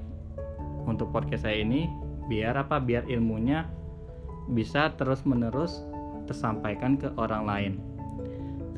untuk 0.85 1.09
podcast 1.09 1.49
saya 1.49 1.65
ini 1.65 1.89
biar 2.29 2.61
apa 2.61 2.77
biar 2.77 3.09
ilmunya 3.09 3.65
bisa 4.53 4.93
terus-menerus 5.01 5.81
tersampaikan 6.29 7.01
ke 7.01 7.09
orang 7.17 7.49
lain. 7.49 7.73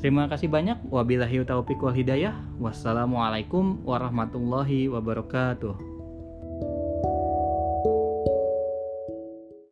Terima 0.01 0.25
kasih 0.25 0.49
banyak. 0.49 0.89
Wabillahi 0.89 1.45
taufiq 1.45 1.77
wal 1.77 1.93
hidayah. 1.93 2.33
Wassalamualaikum 2.57 3.85
warahmatullahi 3.85 4.89
wabarakatuh. 4.89 5.90